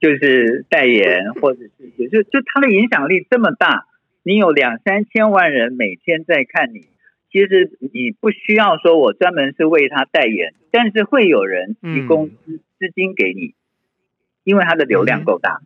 [0.00, 3.86] 就是代言，或者是就就他的影响力这么大，
[4.24, 6.86] 你有两三千万人每天在看你，
[7.30, 12.28] 其实你不需要说我专门是为他代言，但是会有人提供。
[12.82, 13.54] 资金给你，
[14.42, 15.60] 因为它的流量够大，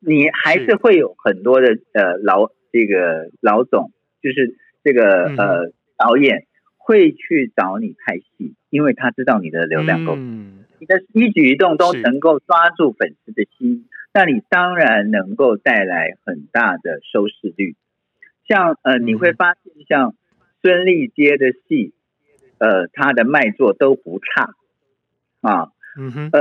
[0.00, 17.76] 嗯、你还是会有很多的呃老这个老总，就是这个呃导演会去找你拍戏，因为他知道你的流量够，嗯、你的一举一动都能够抓住粉丝的心，那你当然能够带来很大的收视率。
[18.48, 20.16] 像呃你会发现，像
[20.60, 21.94] 孙俪接的戏，
[22.58, 24.50] 呃他的卖座都不差
[25.40, 25.70] 啊。
[25.96, 26.40] 嗯哼，呃，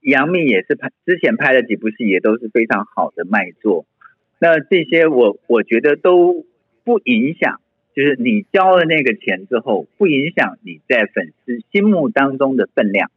[0.00, 3.86] 杨幂也是拍之前拍的几部戏，也都是非常好的卖座。
[4.38, 6.44] 那这些我我觉得都
[6.82, 7.60] 不影响，
[7.94, 13.10] 就是你交了那个钱之后，不影响你在粉丝心目当中的分量。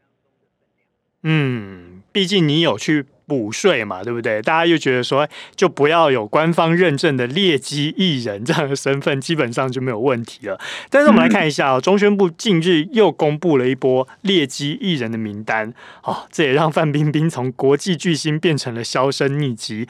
[1.24, 3.06] 嗯，毕竟你有去。
[3.27, 4.41] 补税嘛，对不对？
[4.41, 10.57] 大家又觉得说，就不要有官方认证的劣迹艺人这样的身份，基本上就没有问题了。
[10.89, 19.87] 但是我们来看一下哦， 中宣部近日又公布了一波劣迹艺人的名单，哦，这也让范冰冰从国际巨星变成了销声匿迹。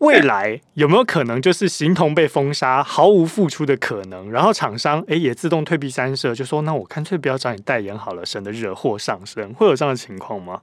[0.00, 4.28] 未来有没有可能就是形同被封杀，毫无付出的可能？
[4.32, 9.54] 然后厂商诶也自动退避三舍，就说那我干脆不要找你代言好了，省得惹祸上身。
[9.54, 10.62] 会有这样的情况吗？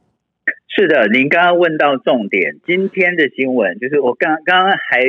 [0.72, 2.58] 是的，您刚刚问到重点。
[2.64, 5.02] 今天的新闻就是我刚刚还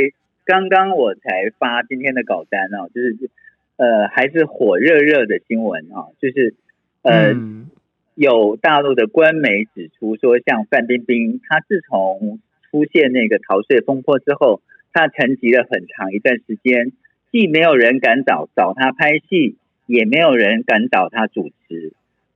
[0.47, 3.31] 刚刚我才发今天的稿单哦，就是
[3.77, 6.55] 呃还是火热热的新闻啊，就是
[7.03, 7.69] 呃、嗯、
[8.15, 14.63] 有大陆的官媒指出说，像范冰冰，她自从出现那个逃税风波之后，
[14.95, 16.91] 她沉寂了很长一段时间，
[17.31, 21.93] 既没有人敢找找她拍戏，也没有人敢找她主持，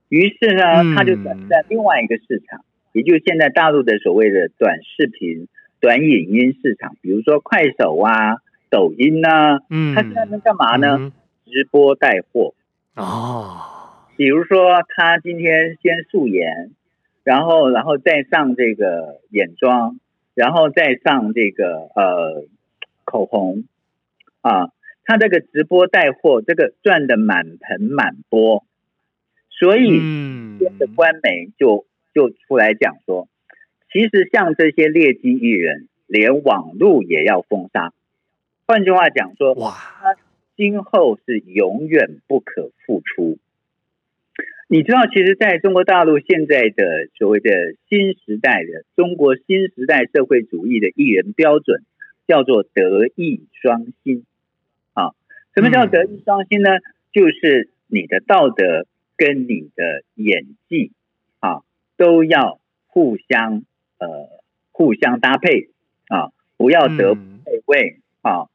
[0.09, 2.63] 于是呢，她就转战另外一个市场。
[2.95, 5.49] 也就是现在大陆的所谓的短视频、
[5.81, 8.37] 短影音市场，比如说快手啊、
[8.69, 10.95] 抖音啊，嗯，他现在那干嘛呢？
[10.97, 11.11] 嗯、
[11.45, 12.53] 直播带货
[12.95, 13.59] 哦。
[14.15, 16.71] 比如说他今天先素颜，
[17.25, 19.99] 然后然后再上这个眼妆，
[20.33, 22.45] 然后再上这个呃
[23.03, 23.65] 口红
[24.39, 24.69] 啊，
[25.03, 28.63] 他这个直播带货，这个赚的满盆满钵，
[29.49, 31.85] 所以嗯，的官媒就。
[32.15, 33.27] 就出来讲说，
[33.91, 37.91] 其实像这些劣迹艺人，连网络也要封杀。
[38.65, 40.15] 换句话讲说，哇，他
[40.55, 43.37] 今后是永远不可复出。
[44.69, 51.83] 你知道，其实在中国大陆现在的所谓的新时代的中国新时代社会主义的艺人标准，
[52.27, 54.23] 叫做德艺双馨。
[54.93, 55.11] 啊，
[55.53, 56.77] 什么叫德艺双馨呢？
[56.77, 60.91] 嗯、就是你的道德跟你的演技。
[61.97, 63.63] 都要互相
[63.97, 64.29] 呃
[64.71, 65.69] 互相搭配
[66.07, 68.47] 啊，不要得不配位啊。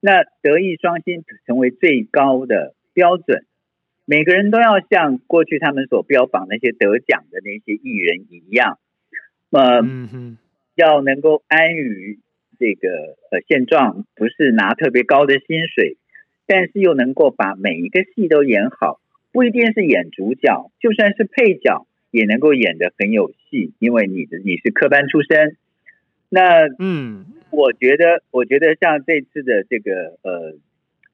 [0.00, 3.44] 那德艺双馨成为最高的标准，
[4.04, 8.78] 每个人都要像过去他们所标榜那些得奖的那些艺人一样，
[9.50, 9.82] 呃，
[10.74, 12.18] 要能够安于
[12.58, 15.96] 这个呃现状，不是拿特别高的薪水，
[16.46, 19.00] 但是又能够把每一个戏都演好，
[19.32, 21.86] 不一定是演主角，就算是配角。
[22.16, 25.56] 也能够演得很有戏，因为你的你是科班出身。
[26.30, 30.54] 那嗯，我觉得我觉得像这次的这个呃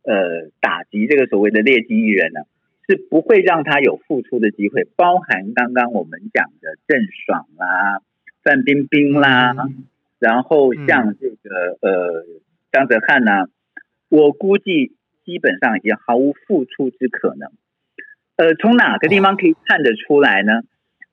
[0.05, 2.43] 呃打击这个所谓的劣迹艺人呢，
[2.89, 4.87] 是不会让他有复出的机会。
[4.95, 8.01] 包含刚刚我们讲的郑爽啦，
[8.45, 9.85] 范冰冰啦，嗯、
[10.21, 12.27] 然后像这个、嗯、呃
[12.71, 13.49] 张哲瀚呐，
[14.09, 14.93] 我估计
[15.25, 17.51] 基本上已经毫无复出之可能。
[18.37, 20.61] 呃，从哪个地方可以看得出来呢？
[20.61, 20.65] 哦、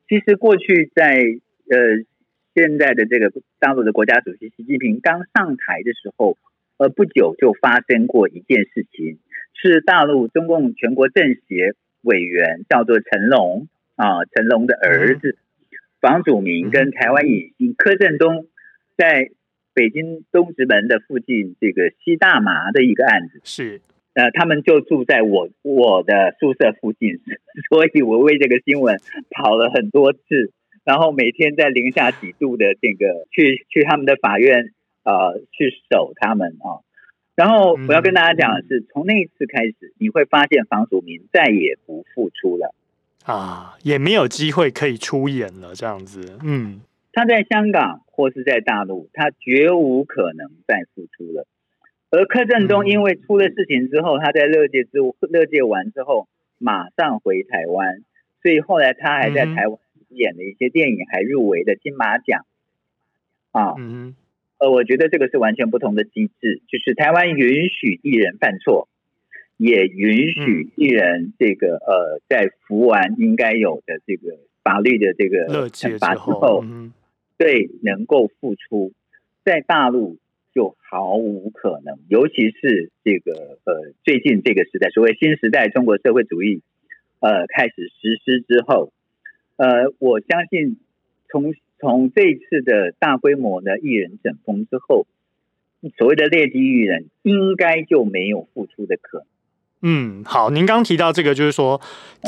[0.10, 1.14] 其实过去在
[1.70, 1.78] 呃
[2.54, 6.38] 现在的这个大陆的国家主席习近平刚上台的时候，
[6.78, 9.20] 呃不久就发生过一件事情，
[9.54, 15.38] 是大陆中共全国政协委员叫做陈龙啊，陈龙的儿子。
[15.38, 15.44] 嗯
[16.02, 18.48] 房祖名跟台湾影星柯震东
[18.96, 19.32] 在
[19.74, 23.82] 北京东直门的附近这个吸大麻的一个案子，是
[24.20, 27.22] 呃，他们就住在我我的宿舍附近，
[27.70, 29.00] 所以我为这个新闻
[29.30, 30.52] 跑了很多次，
[30.84, 34.74] 然后每天在零下几度的这个去去他们的法院
[35.06, 36.84] 呃去守他们啊，
[37.34, 42.76] 然后我要跟大家讲的是，从那一次开始，你会发现房祖名再也不复出了。
[43.24, 46.38] 啊，也没有机会可以出演了，这样子。
[46.44, 46.82] 嗯，
[47.14, 51.48] 他在香港或是在大陆，他绝无可能再复出了。
[52.12, 58.04] 而柯震东因为出了事情之后，嗯、他在乐界之乐界完之后，马上回台湾，
[58.42, 59.80] 所以后来他还在台湾
[60.10, 62.46] 演了一些电影，还入围了金马奖。
[63.52, 64.16] 啊，嗯，
[64.60, 68.88] 呃，我觉得这个是完全不同的机制，就是台湾允许艺人犯错。
[69.58, 76.94] 也允许艺人这个、嗯、呃，在服完应该有的这个法律的这个惩罚之后，嗯、
[77.38, 78.94] 对能够复出，
[79.44, 80.18] 在大陆
[80.54, 82.00] 就毫无可能。
[82.08, 86.62] 尤其是这个呃，最近这个时代，所谓新时代中国社会主义
[87.20, 88.92] 呃开始实施之后，
[89.58, 90.78] 呃，我相信
[91.30, 95.08] 从从这次的大规模的艺人整风之后，
[95.98, 99.28] 所谓的劣迹艺人应该就没有复出的可能。
[99.82, 101.80] 嗯，好，您刚提到这个，就是说，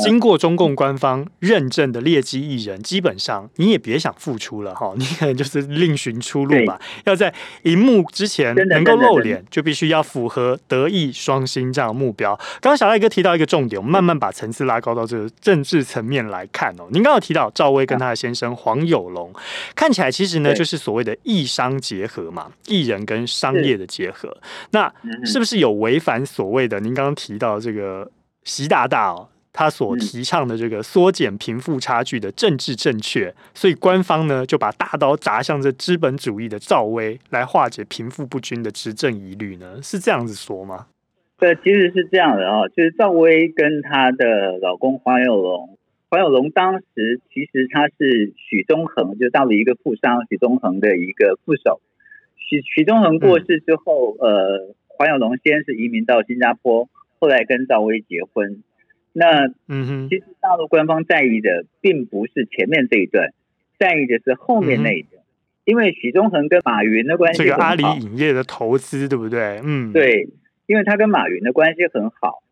[0.02, 6.80] 经过中共官方认证的劣迹艺人，基本上你也别想复出了哈，你可能就是另寻出路吧。
[7.04, 7.34] 要在
[7.64, 12.34] 荧幕之前能够露脸，就必须要符合德艺双馨这样的目标。
[12.62, 16.88] 刚刚小赖哥提到一个重点，我们慢慢把层次拉高到这个政治层面来看哦。
[16.90, 19.30] 您刚刚有提到赵薇跟她的先生黄有龙，
[19.74, 24.34] 看起来其实呢就是所谓的艺商结合嘛，艺人跟商业的结合，
[24.70, 24.90] 那
[25.26, 28.08] 是不是有违反所谓的您刚刚提到这个
[28.44, 39.82] 习大大哦，他所提倡的这个缩减贫富差距的政治正确，所以官方呢就把大刀砸向这资本主义的赵薇，来化解贫富不均的执政疑虑呢？
[39.82, 40.86] 是这样子说吗？
[41.38, 45.76] 对，其实是这样的啊，就是赵薇跟她的老公黄有龙，
[46.08, 51.80] 黄有龙当时其实他是许宗衡，就到了一个富商许宗衡的一个副手。
[52.36, 56.88] 许许宗衡过世之后，嗯、呃，黄有龙先是移民到新加坡。
[57.22, 58.64] 后来跟赵薇结婚，
[59.12, 63.32] 那嗯哼，其实大陆官方在意的并不是前面这一段，
[63.78, 65.30] 在意的是后面那一段，嗯、
[65.64, 69.60] 因为许宗衡跟马云的关系，这个阿里影业的投资对不对？
[69.62, 70.30] 嗯，对，
[70.66, 72.42] 因为他跟马云的关系很好，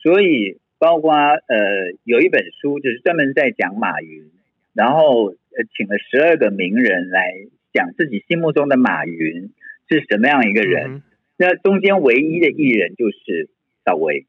[0.00, 4.30] 所以包括呃有一本书就是专门在讲马云，
[4.74, 7.32] 然后呃请了十二个名人来
[7.72, 9.50] 讲自己心目中的马云
[9.88, 11.02] 是什么样一个人，嗯、
[11.36, 13.50] 那中间唯一的艺人就是。
[13.84, 14.26] 赵薇，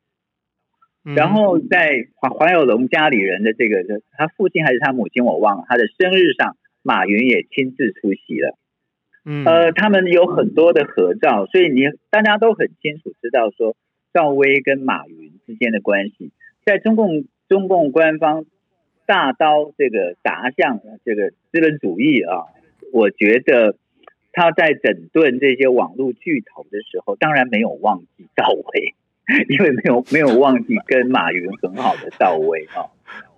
[1.03, 3.83] 然后在黄黄有龙家里人的这个，
[4.17, 8.57] 他父亲还是他母亲我忘了，他的生日上，马云也亲自出席了。
[9.25, 13.75] 嗯，呃，他们有很多的合照，所以你大家都很清楚知道说，
[14.13, 16.31] 赵薇跟马云之间的关系，
[16.65, 18.45] 在中共中共官方
[19.05, 22.45] 大刀这个砸向这个资本主义啊，
[22.93, 23.75] 我觉得
[24.31, 28.95] 他在整顿这些网络巨头的时候，当然没有忘记赵薇。
[29.49, 32.85] 因为没有没有忘记跟马云很好的到位啊，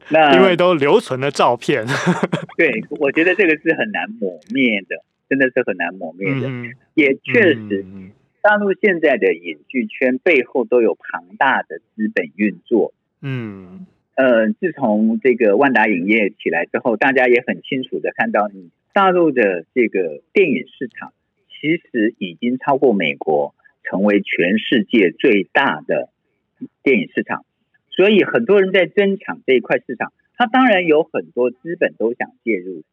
[0.09, 1.85] 那因为都留存了照片，
[2.57, 6.47] 对，我觉得这个是很难抹灭的，真的是很难抹灭的。
[6.47, 12.93] 嗯、也确实，嗯、大陆现在的影剧圈背后都有庞大的资本运作。
[13.21, 13.85] 嗯，
[14.15, 21.13] 呃，自从这个万达影业起来之后，大家也很清楚的看到，你大陆的这个电影市场
[21.47, 23.55] 其实已经超过美国。
[23.83, 26.09] 成为全世界最大的
[26.81, 27.45] 电影市场，
[27.89, 30.11] 所以很多人在争抢这一块市场。
[30.35, 32.83] 他当然有很多资本都想介入，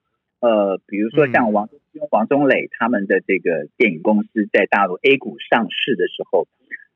[0.40, 1.68] 呃，比如说像王
[2.10, 6.46] 王中磊他们的这个电影公司在大陆 A 股上市的时候，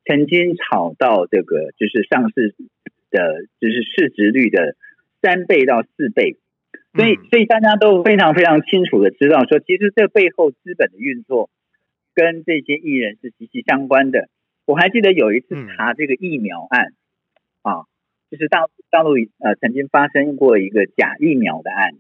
[0.05, 2.55] 曾经炒到这个就是上市
[3.11, 4.76] 的，就是市值率的
[5.22, 6.36] 三倍到四倍。
[6.95, 11.49] 所以，所以大家都非常非常清楚的知道说，其实这背后资本的运作。
[12.14, 14.28] 跟这些艺人是息息相关的。
[14.66, 16.94] 我还记得有一次查这个疫苗案，
[17.62, 17.84] 嗯、啊，
[18.30, 21.92] 就是大大陆呃曾经发生过一个假疫苗的案，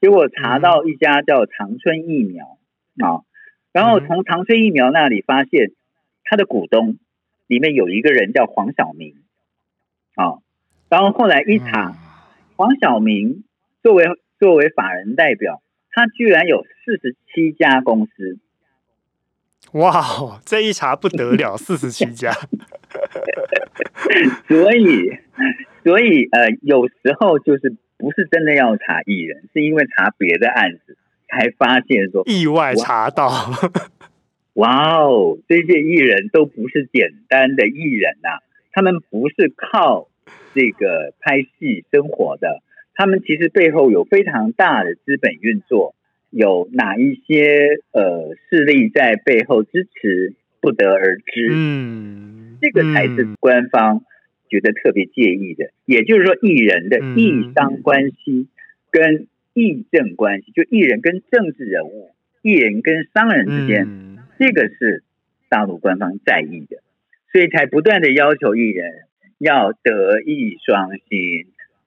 [0.00, 2.58] 结果查到一家叫长春疫苗
[2.98, 3.22] 啊，
[3.72, 5.70] 然后从长春疫苗那里发现，
[6.24, 6.98] 他的股东
[7.46, 9.14] 里面有一个人叫黄晓明
[10.16, 10.38] 啊，
[10.88, 11.94] 然后后来一查，
[12.56, 13.44] 黄晓明
[13.82, 14.06] 作为
[14.40, 18.40] 作为法人代表，他居然有四十七家公司。
[19.78, 22.32] 哇，这一查不得了， 四十七家。
[24.48, 25.10] 所以，
[25.84, 30.96] 所以呃，有时候就是不是真的要查艺人，是因为查别的案子
[31.28, 33.30] 才发现说意外查到。
[34.54, 38.38] 哇哦，这些艺人都不是简单的艺人呐、啊，
[38.72, 40.08] 他们不是靠
[40.54, 42.62] 这个拍戏生活的，
[42.94, 45.94] 他们其实背后有非常大的资本运作。
[46.30, 51.50] 有哪一些呃势力在背后支持，不得而知。
[51.52, 54.04] 嗯，这个才是官方
[54.48, 55.66] 觉得特别介意的。
[55.66, 58.48] 嗯、也就是说，艺人的艺商关系
[58.90, 62.10] 跟艺政关系，嗯、就艺人跟政治人物、
[62.42, 65.02] 艺人跟商人之间，嗯、这个是
[65.48, 66.82] 大陆官方在意的，
[67.32, 68.92] 所以才不断的要求艺人
[69.38, 71.46] 要德艺双馨。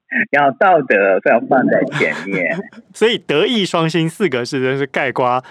[0.32, 2.58] 要道德要放在前面，
[2.94, 5.44] 所以德艺双馨四个字真是盖瓜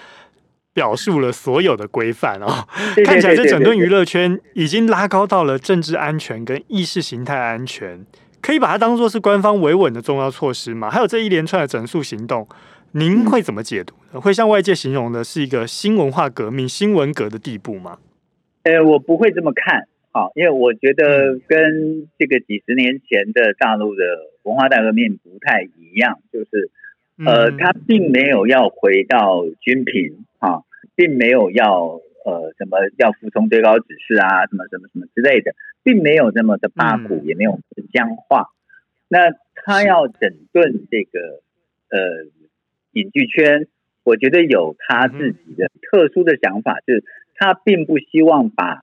[0.73, 2.67] 表述了所有的规范哦。
[3.05, 8.05] 看起来这整顿娱乐圈已经拉高到了政治安全跟意识形态安全，
[8.41, 10.89] 可以把它当做是官方维稳的重要措施吗？
[10.89, 12.47] 还有这一连串的整肃行动，
[12.91, 13.95] 您会怎么解读？
[14.19, 17.97] 会向外界形容的是一个新文化革命、新文革的地步吗？
[18.63, 19.87] 呃，我不会这么看。
[20.11, 24.03] 好，因为我觉得跟这个几十年前的大陆的
[24.41, 26.71] 文化大革命不太一样，就是
[27.23, 30.63] 呃，他并没有要回到均贫啊，
[30.95, 35.53] 并没有要呃什么要服从最高指示啊，什么什么什么之类的，
[35.83, 37.59] 并没有那么的八股，也没有
[37.93, 38.47] 僵化。
[39.07, 41.43] 那他要整顿这个
[41.91, 42.25] 呃
[42.93, 43.67] 影剧圈，
[44.03, 47.03] 我觉得有他自己的特殊的想法，就是
[47.35, 48.81] 他并不希望把。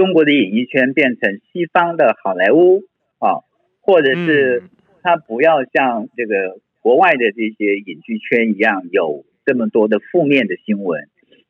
[0.00, 2.84] 中国的演艺圈变成西方的好莱坞
[3.18, 3.44] 啊，
[3.82, 4.62] 或者是
[5.02, 11.06] 他不要像这个国外的这些影剧圈一样有这么多的负面的新闻，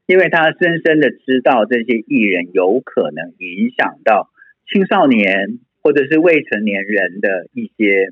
[0.07, 4.29] 因为他深深的知道这些艺人有可能影响到
[4.69, 8.09] 青少年或者是未成年人的一些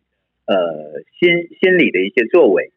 [0.47, 2.71] 呃心心理的一些作为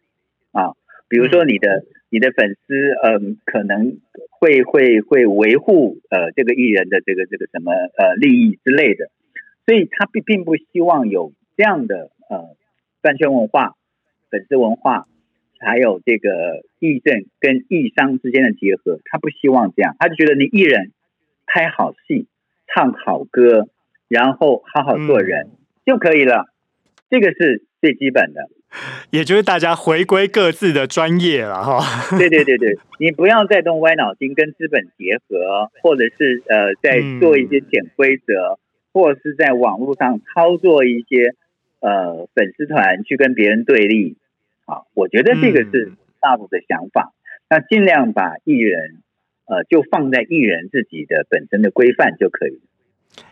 [0.51, 0.73] 啊，
[1.07, 1.85] 比如说你的。
[2.11, 3.99] 你的粉丝，嗯，可能
[4.29, 9.09] 会会会维护呃这个艺人的这个这个什么呃利益之类的，
[9.65, 12.57] 所以他并并不希望有这样的呃
[13.01, 13.77] 饭圈文化、
[14.29, 15.07] 粉丝文化，
[15.57, 20.91] 还有这个艺政跟艺商之间的结合，他不希望这样，他就觉得你艺人
[21.47, 22.27] 拍好戏、
[22.67, 23.69] 唱好歌，
[24.09, 26.47] 然后好好做人、嗯、就可以了，
[27.09, 28.49] 这个是最基本的。
[29.11, 31.81] 也就是大家回归各自的专业了哈。
[32.17, 38.57] 对对对对，你不要再动歪脑筋跟资本结合，或者是呃在做一些潜规则，嗯、
[38.93, 41.35] 或者是在网络上操作一些
[41.81, 44.15] 呃粉丝团去跟别人对立。
[44.65, 45.91] 啊，我觉得这个是
[46.21, 47.11] 大部的想法。
[47.13, 47.17] 嗯、
[47.49, 49.01] 那尽量把艺人
[49.47, 52.61] 呃就放在艺人自己的本身的规范就可以。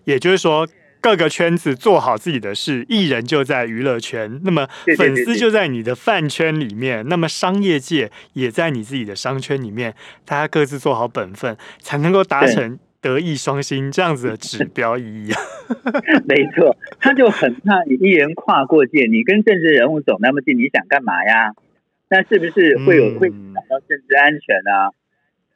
[0.04, 0.68] 也就是说。
[1.02, 9.94] 各个圈子做好自己的事，艺人就在娱乐圈，那么粉丝就在你的饭圈里面，那么商业界也在你自己的商圈里面，
[10.26, 15.32] 大家各自做好本分，才能够达成德艺双馨这样子的指标意义。
[16.28, 21.54] 没错，他就很怕你艺人跨过界，你跟政治人物走那么近，你想干嘛呀？
[22.10, 24.92] 那是不是会有会影响到政治安全啊？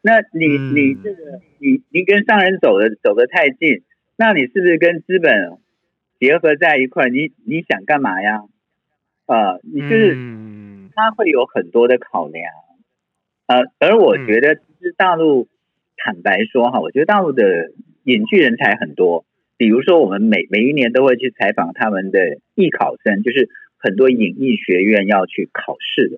[0.02, 3.84] 那你你这个你你跟商人走的走得太近。
[4.16, 5.58] 那你是不是跟资本
[6.20, 7.10] 结合在一块？
[7.10, 8.44] 你你想干嘛呀？
[9.26, 10.16] 呃，你就是
[10.96, 12.46] 他会有很多的考量。
[13.48, 15.48] 呃，而我觉得，其实大陆
[15.98, 17.72] 坦白说哈，我觉得大陆的
[18.04, 19.26] 影剧人才很多。
[19.58, 22.20] 比如说，我们每每一年都会去采访他们的
[22.56, 26.18] 艺考生，就是很多影艺学院要去考试的。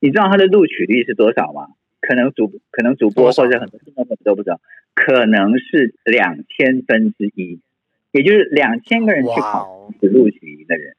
[0.00, 1.68] 你知道他的录取率是多少吗？
[2.00, 4.60] 可能主可能主播或者很多听众朋友都不知道。
[4.92, 7.60] 可能是两千分之一，
[8.12, 10.94] 也就是两千个人去考只录取一个人，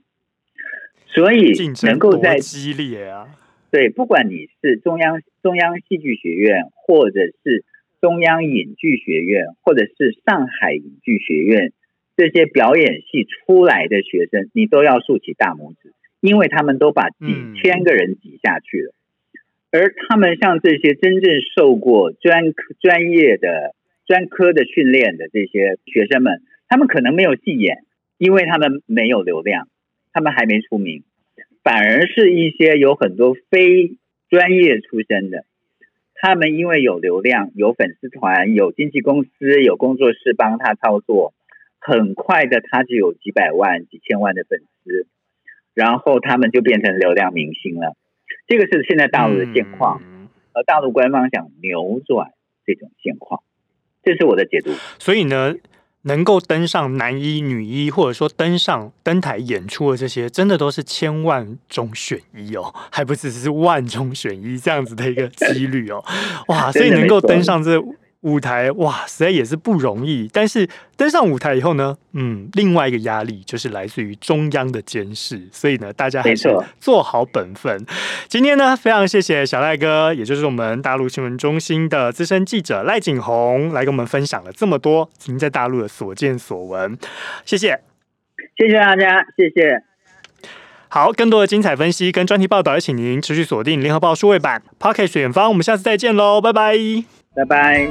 [1.05, 3.27] 所以能够在激烈啊，
[3.69, 7.63] 对，不管你是中央中央戏剧学院，或者是
[7.99, 11.73] 中央影剧学院，或者是上海影剧学院，
[12.17, 17.25] 这些表演系出来的学生，你都要竖起大拇指，因为他们都把几
[17.61, 19.00] 千个人挤下去了，嗯、
[19.71, 23.73] 而他们像这些真正受过专科专业的。
[24.07, 27.85] 专科的训练的这些学生们，他们可能没有戏演，
[28.17, 29.69] 因为他们没有流量，
[30.11, 31.03] 他们还没出名，
[31.63, 33.95] 反而是一些有很多非
[34.29, 35.45] 专业出身的，
[36.15, 41.33] 他们因为有流量、有粉丝团、有经纪公司、有工作室帮他操作，
[41.79, 45.07] 很快的他就有几百万、几千万的粉丝，
[45.73, 47.95] 然后他们就变成流量明星了。
[48.51, 50.01] 这个是现在大陆的现况，
[50.51, 52.31] 而大陆官方想扭转
[52.65, 53.41] 这种现况，
[54.03, 54.71] 这是我的解读。
[54.99, 55.55] 所以呢，
[56.01, 66.03] 能够登上男一、女一，或者说登上登台演出的这些，真的都是千万中选一哦， 还不只是万中选一这样子的一个几率哦，
[66.49, 66.69] 哇！
[66.73, 67.81] 所以能够登上这。
[68.21, 70.29] 舞台哇，实在也是不容易。
[70.31, 77.85] 但是登上舞台以后呢，嗯，另外一个压力就是来自于中央的监视，所以呢，大家还是做好本分。
[78.27, 86.97] 今天呢，非常谢谢小赖哥，也就是我们大陆新闻中心的资深记者赖景红，来跟我们分享了这么多您在大陆的所见所闻。
[87.43, 87.81] 谢谢，
[88.57, 89.83] 谢谢大家，谢谢。
[90.89, 95.47] 好，更多的精彩分析跟专题报道，也请您持续锁定联合报数位版 Podcast 选方。
[95.49, 97.20] 我们下次再见喽，拜拜。
[97.33, 97.87] 拜拜。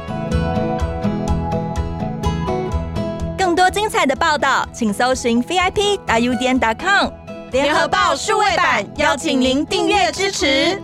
[3.38, 7.10] 更多精彩的报道，请搜寻 VIP 大 U 点 com
[7.50, 10.80] 联合报数位版，邀请您订阅支持。